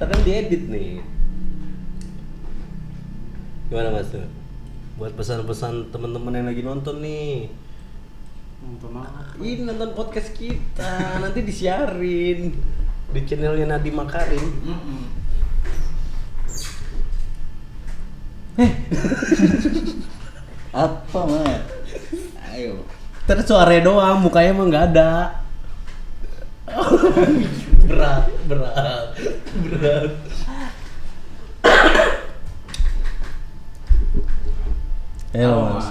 kan 0.00 0.20
diedit 0.24 0.64
nih. 0.72 1.04
Gimana 3.68 3.92
mas 3.92 4.08
Nur 4.16 4.26
buat 5.00 5.16
pesan-pesan 5.16 5.92
teman-teman 5.92 6.36
yang 6.36 6.48
lagi 6.48 6.60
nonton 6.64 7.00
nih. 7.00 7.48
Nonton 8.60 9.00
apa? 9.00 9.32
ini 9.40 9.64
nonton 9.64 9.96
podcast 9.96 10.36
kita. 10.36 11.20
Nanti 11.20 11.40
disiarin 11.40 12.52
di 13.12 13.20
channelnya 13.24 13.76
Nadi 13.76 13.88
Makarim. 13.92 14.44
Mm-mm. 14.64 15.00
apa 20.70 21.20
mat 21.26 21.42
ayo 21.48 21.49
terus 23.30 23.46
suaranya 23.46 23.86
doang 23.86 24.18
mukanya 24.26 24.50
emang 24.50 24.74
nggak 24.74 24.86
ada 24.90 25.38
berat 27.86 28.26
berat 28.50 29.06
berat 29.62 30.10
Halo 35.30 35.78
mas 35.78 35.86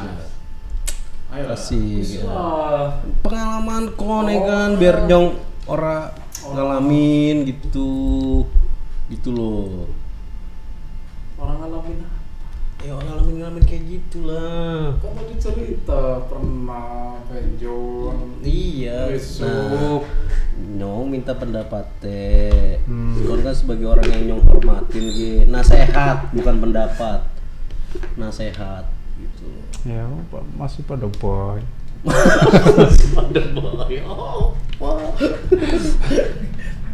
Ayo. 1.31 1.45
Kasih. 1.55 2.27
Wah. 2.27 2.99
pengalaman 3.23 3.95
kon 3.95 4.27
ya 4.27 4.43
kan 4.43 4.75
biar 4.75 5.07
nyong 5.07 5.39
ora 5.63 6.11
ngalamin 6.43 7.47
gitu 7.47 8.43
gitu 9.07 9.31
loh 9.31 9.87
Orang 11.39 11.63
ngalamin? 11.63 12.18
Ya 12.79 12.95
ngalamin 12.95 13.35
ngalamin 13.37 13.63
kayak 13.63 13.83
gitulah 13.85 14.95
Kan 14.97 15.11
tadi 15.13 15.35
cerita 15.35 16.01
pernah 16.25 17.19
penjon. 17.27 18.39
iya 18.39 19.11
Besok. 19.11 20.07
nyong 20.59 21.07
minta 21.09 21.31
pendapatnya 21.33 22.79
Hmm. 22.83 23.13
kon 23.21 23.39
kan 23.39 23.53
sebagai 23.53 23.85
orang 23.87 24.07
yang 24.09 24.23
nyong 24.27 24.43
hormatin 24.43 25.03
gitu 25.05 25.45
nasehat 25.45 26.31
bukan 26.33 26.55
pendapat 26.59 27.19
nasehat 28.15 28.87
gitu 29.15 29.47
Ya, 29.81 30.03
masih 30.53 30.83
pada 30.83 31.05
boy. 31.07 31.61
pada 33.13 33.41
boy 33.53 33.95
oh, 34.01 34.55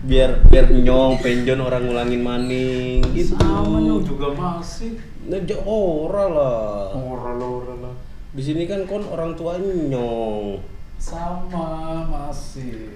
biar 0.03 0.29
biar 0.45 0.65
nyong 0.69 1.17
penjon 1.17 1.57
orang 1.59 1.81
ngulangin 1.83 2.21
maning 2.21 3.01
gitu 3.11 3.33
Sama 3.33 3.79
nyong 3.79 4.03
juga 4.03 4.27
masih. 4.31 4.99
Nah, 5.25 5.41
ora 5.65 6.25
lah. 6.29 6.93
Ora 6.93 7.33
lo, 7.33 7.65
ora 7.65 7.73
lo. 7.73 7.91
Di 8.29 8.45
sini 8.45 8.69
kan 8.69 8.85
kon 8.85 9.01
orang 9.09 9.33
tua 9.33 9.57
nyong. 9.57 10.61
Sama 11.01 12.05
masih. 12.05 12.93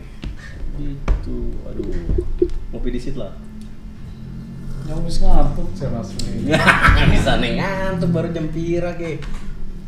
Gitu. 0.78 1.58
Aduh. 1.66 1.90
Ngopi 2.70 2.94
di 2.94 3.02
situ 3.02 3.18
lah. 3.18 3.34
Nyong 4.86 5.02
bisa 5.10 5.26
ngantuk 5.26 5.74
jelas 5.74 6.14
nih. 6.22 6.54
Bisa 7.10 7.42
nih 7.42 7.58
ngantuk 7.58 8.14
baru 8.14 8.30
jam 8.30 8.46
pira 8.54 8.94
ke. 8.94 9.18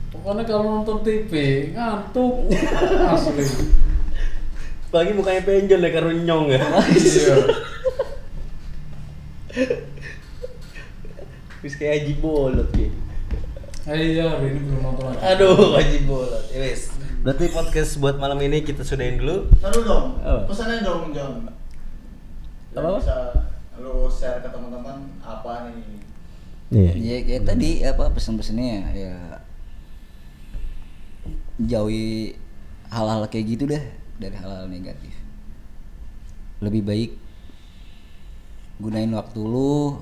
Pokoknya 0.10 0.42
kalau 0.42 0.82
nonton 0.82 1.06
TV 1.06 1.32
ngantuk 1.78 2.50
asli. 3.14 3.46
Pagi 4.90 5.14
mukanya 5.14 5.46
penjol 5.46 5.86
ya 5.86 5.90
karo 5.94 6.10
nyong 6.10 6.58
ya. 6.58 6.66
Iya. 6.90 7.38
Wis 11.62 11.78
kayak 11.78 11.94
Haji 12.02 12.14
Bolot 12.18 12.70
gitu. 12.74 12.98
Eh, 13.86 14.18
Iya, 14.18 14.38
hari 14.38 14.54
ini 14.54 14.60
belum 14.66 14.82
nonton 14.82 15.14
lagi. 15.14 15.22
Aduh, 15.22 15.78
Haji 15.78 16.00
Bolot. 16.10 16.46
Ya 16.50 16.60
wis. 16.66 16.90
Berarti 17.22 17.46
podcast 17.54 18.02
buat 18.02 18.18
malam 18.18 18.42
ini 18.42 18.66
kita 18.66 18.82
sudahin 18.82 19.22
dulu. 19.22 19.46
Taruh 19.62 19.84
dong. 19.86 20.06
Apa? 20.26 20.50
Pesannya 20.50 20.82
dong. 20.82 21.14
Yang 21.14 21.54
Apa-apa? 22.74 22.98
Bisa 22.98 23.18
lu 23.82 24.06
share 24.10 24.42
ke 24.42 24.50
teman-teman 24.50 25.10
apa 25.22 25.70
nih? 25.70 26.02
Iya. 26.72 26.92
Ya 26.98 27.16
kayak 27.26 27.44
tadi 27.46 27.70
apa 27.84 28.04
pesan-pesannya 28.14 28.78
ya 28.96 29.16
jauhi 31.62 32.34
hal-hal 32.90 33.26
kayak 33.30 33.46
gitu 33.58 33.64
deh 33.70 33.84
dari 34.18 34.36
hal-hal 34.38 34.66
negatif. 34.70 35.14
Lebih 36.62 36.82
baik 36.86 37.12
gunain 38.82 39.14
waktu 39.14 39.40
lu 39.42 40.02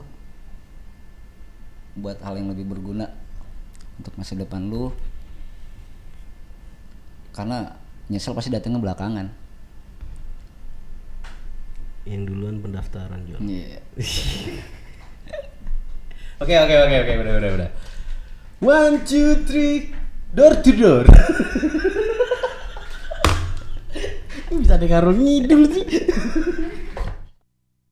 buat 2.00 2.24
hal 2.24 2.40
yang 2.40 2.48
lebih 2.52 2.66
berguna 2.68 3.12
untuk 4.00 4.16
masa 4.16 4.36
depan 4.40 4.72
lu. 4.72 4.92
Karena 7.36 7.76
nyesel 8.08 8.34
pasti 8.34 8.50
datangnya 8.52 8.80
belakangan. 8.80 9.28
Yang 12.08 12.22
duluan 12.32 12.64
pendaftaran 12.64 13.28
Jon. 13.28 13.44
Iya. 13.46 13.80
Oke 16.40 16.56
oke 16.56 16.72
oke 16.72 16.96
oke 17.04 17.14
udah 17.20 17.36
udah 17.36 17.52
udah. 17.60 17.68
One 18.64 19.04
two 19.04 19.44
three 19.44 19.92
door 20.32 20.56
to 20.64 20.72
door. 20.72 21.04
Bisa 24.64 24.80
dengar 24.80 25.04
ngidul 25.12 25.68
sih. 25.68 25.84